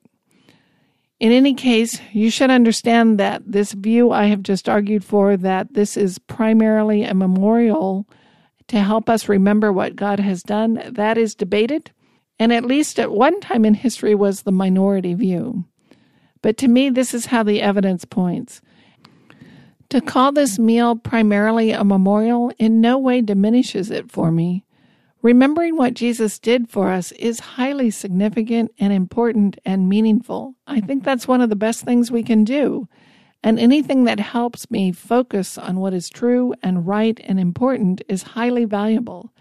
In 1.19 1.31
any 1.31 1.53
case, 1.53 2.01
you 2.11 2.31
should 2.31 2.49
understand 2.49 3.19
that 3.19 3.43
this 3.45 3.73
view 3.73 4.11
I 4.11 4.25
have 4.25 4.41
just 4.41 4.67
argued 4.67 5.03
for, 5.03 5.37
that 5.37 5.73
this 5.73 5.95
is 5.95 6.17
primarily 6.17 7.03
a 7.03 7.13
memorial 7.13 8.07
to 8.73 8.79
help 8.81 9.07
us 9.07 9.29
remember 9.29 9.71
what 9.71 9.95
God 9.95 10.19
has 10.19 10.41
done, 10.41 10.81
that 10.93 11.15
is 11.15 11.35
debated, 11.35 11.91
and 12.39 12.51
at 12.51 12.65
least 12.65 12.99
at 12.99 13.11
one 13.11 13.39
time 13.39 13.65
in 13.65 13.75
history 13.75 14.15
was 14.15 14.41
the 14.41 14.51
minority 14.51 15.13
view. 15.13 15.65
But 16.41 16.57
to 16.57 16.67
me, 16.67 16.89
this 16.89 17.13
is 17.13 17.27
how 17.27 17.43
the 17.43 17.61
evidence 17.61 18.03
points. 18.03 18.63
To 19.89 20.01
call 20.01 20.31
this 20.31 20.57
meal 20.57 20.95
primarily 20.95 21.69
a 21.69 21.83
memorial 21.83 22.51
in 22.57 22.81
no 22.81 22.97
way 22.97 23.21
diminishes 23.21 23.91
it 23.91 24.11
for 24.11 24.31
me. 24.31 24.65
Remembering 25.21 25.77
what 25.77 25.93
Jesus 25.93 26.39
did 26.39 26.67
for 26.67 26.91
us 26.91 27.11
is 27.11 27.41
highly 27.41 27.91
significant 27.91 28.71
and 28.79 28.91
important 28.91 29.59
and 29.63 29.87
meaningful. 29.87 30.55
I 30.65 30.79
think 30.79 31.03
that's 31.03 31.27
one 31.27 31.41
of 31.41 31.51
the 31.51 31.55
best 31.55 31.85
things 31.85 32.09
we 32.09 32.23
can 32.23 32.43
do 32.43 32.87
and 33.43 33.59
anything 33.59 34.05
that 34.05 34.19
helps 34.19 34.71
me 34.71 34.91
focus 34.91 35.57
on 35.57 35.79
what 35.79 35.93
is 35.93 36.09
true 36.09 36.53
and 36.63 36.87
right 36.87 37.19
and 37.25 37.39
important 37.39 38.01
is 38.07 38.23
highly 38.23 38.65
valuable. 38.65 39.33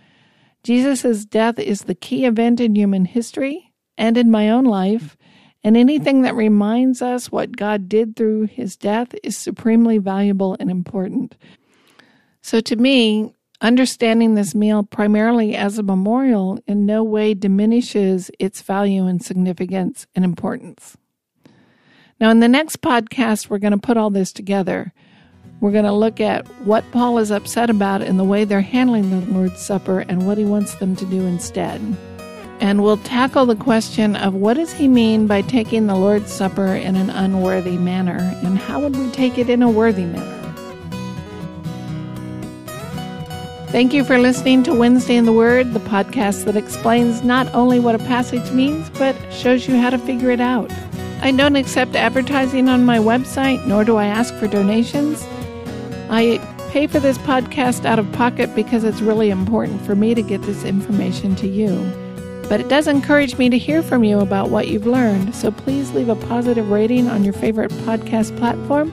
Jesus' 0.65 1.25
death 1.25 1.59
is 1.59 1.83
the 1.83 1.95
key 1.95 2.25
event 2.25 2.61
in 2.61 2.75
human 2.75 3.05
history 3.05 3.73
and 3.97 4.19
in 4.19 4.31
my 4.31 4.51
own 4.51 4.65
life, 4.65 5.17
and 5.65 5.77
anything 5.77 6.23
that 6.23 6.35
reminds 6.35 7.03
us 7.03 7.31
what 7.31 7.57
God 7.57 7.89
did 7.89 8.17
through 8.17 8.47
his 8.47 8.77
death 8.77 9.15
is 9.23 9.37
supremely 9.37 9.99
valuable 9.99 10.57
and 10.59 10.71
important. 10.71 11.37
So 12.41 12.61
to 12.61 12.77
me, 12.77 13.33
understanding 13.61 14.35
this 14.35 14.55
meal 14.55 14.83
primarily 14.83 15.55
as 15.55 15.79
a 15.79 15.83
memorial 15.85 16.59
in 16.67 16.85
no 16.85 17.05
way 17.05 17.35
diminishes 17.35 18.31
its 18.41 18.63
value 18.63 19.07
and 19.07 19.23
significance 19.23 20.07
and 20.17 20.25
importance. 20.25 20.97
Now, 22.23 22.31
in 22.31 22.39
the 22.39 22.47
next 22.47 22.81
podcast, 22.81 23.51
we're 23.51 23.59
going 23.59 23.73
to 23.73 23.79
put 23.79 23.97
all 23.97 24.09
this 24.09 24.33
together. 24.33 24.93
We're 25.61 25.73
going 25.73 25.87
to 25.87 25.93
look 25.93 26.21
at 26.21 26.47
what 26.65 26.89
Paul 26.93 27.19
is 27.19 27.33
upset 27.33 27.69
about 27.69 28.01
in 28.01 28.17
the 28.17 28.23
way 28.23 28.45
they're 28.45 28.61
handling 28.61 29.11
the 29.11 29.33
Lord's 29.33 29.61
Supper 29.61 30.05
and 30.09 30.25
what 30.25 30.39
he 30.39 30.45
wants 30.45 30.77
them 30.77 30.95
to 30.95 31.05
do 31.07 31.27
instead. 31.27 31.81
And 32.61 32.85
we'll 32.85 32.99
tackle 32.99 33.45
the 33.45 33.57
question 33.57 34.15
of 34.15 34.35
what 34.35 34.55
does 34.55 34.73
he 34.73 34.87
mean 34.87 35.27
by 35.27 35.43
taking 35.43 35.89
the 35.89 35.97
Lord's 35.97 36.33
Supper 36.33 36.77
in 36.77 36.95
an 36.95 37.11
unworthy 37.11 37.77
manner, 37.77 38.19
and 38.45 38.57
how 38.57 38.79
would 38.79 38.97
we 38.97 39.11
take 39.11 39.37
it 39.37 39.51
in 39.51 39.61
a 39.61 39.69
worthy 39.69 40.05
manner? 40.05 40.39
Thank 43.71 43.93
you 43.93 44.05
for 44.05 44.21
listening 44.21 44.63
to 44.63 44.73
Wednesday 44.73 45.17
in 45.17 45.25
the 45.25 45.33
Word, 45.33 45.73
the 45.73 45.81
podcast 45.81 46.45
that 46.45 46.55
explains 46.55 47.25
not 47.25 47.53
only 47.53 47.81
what 47.81 47.97
a 47.97 47.99
passage 47.99 48.49
means, 48.53 48.91
but 48.91 49.17
shows 49.33 49.67
you 49.67 49.77
how 49.77 49.91
to 49.91 49.99
figure 49.99 50.31
it 50.31 50.41
out. 50.41 50.71
I 51.23 51.31
don't 51.31 51.55
accept 51.55 51.95
advertising 51.95 52.69
on 52.69 52.85
my 52.85 52.99
website, 52.99 53.65
nor 53.65 53.85
do 53.85 53.97
I 53.97 54.07
ask 54.07 54.35
for 54.35 54.49
donations. 54.49 55.25
I 56.11 56.41
pay 56.73 56.89
for 56.89 56.99
this 56.99 57.17
podcast 57.19 57.85
out 57.85 58.01
of 58.01 58.11
pocket 58.11 58.53
because 58.57 58.83
it's 58.83 59.01
really 59.01 59.31
important 59.31 59.81
for 59.83 59.95
me 59.95 60.17
to 60.17 60.23
get 60.23 60.43
this 60.43 60.65
information 60.65 61.37
to 61.37 61.47
you. 61.47 61.71
But 62.49 62.61
it 62.61 62.69
does 62.69 62.89
encourage 62.89 63.39
me 63.39 63.49
to 63.51 63.57
hear 63.57 63.85
from 63.85 64.03
you 64.03 64.19
about 64.19 64.51
what 64.51 64.67
you've 64.67 64.87
learned, 64.87 65.33
so 65.33 65.53
please 65.53 65.93
leave 65.93 66.09
a 66.09 66.17
positive 66.17 66.71
rating 66.71 67.07
on 67.07 67.23
your 67.23 67.35
favorite 67.35 67.71
podcast 67.87 68.37
platform 68.37 68.93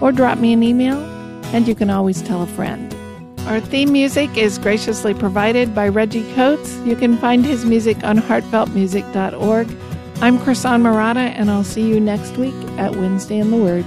or 0.00 0.10
drop 0.10 0.38
me 0.38 0.54
an 0.54 0.62
email, 0.62 0.96
and 1.52 1.68
you 1.68 1.74
can 1.74 1.90
always 1.90 2.22
tell 2.22 2.42
a 2.42 2.46
friend. 2.46 2.94
Our 3.40 3.60
theme 3.60 3.92
music 3.92 4.34
is 4.38 4.58
graciously 4.58 5.12
provided 5.12 5.74
by 5.74 5.88
Reggie 5.88 6.32
Coates. 6.34 6.78
You 6.78 6.96
can 6.96 7.18
find 7.18 7.44
his 7.44 7.66
music 7.66 8.02
on 8.04 8.16
heartfeltmusic.org. 8.18 9.68
I'm 10.20 10.36
Krisan 10.38 10.82
Marotta, 10.82 11.32
and 11.36 11.48
I'll 11.48 11.62
see 11.62 11.88
you 11.88 12.00
next 12.00 12.36
week 12.36 12.54
at 12.76 12.96
Wednesday 12.96 13.38
in 13.38 13.52
the 13.52 13.56
Word. 13.56 13.84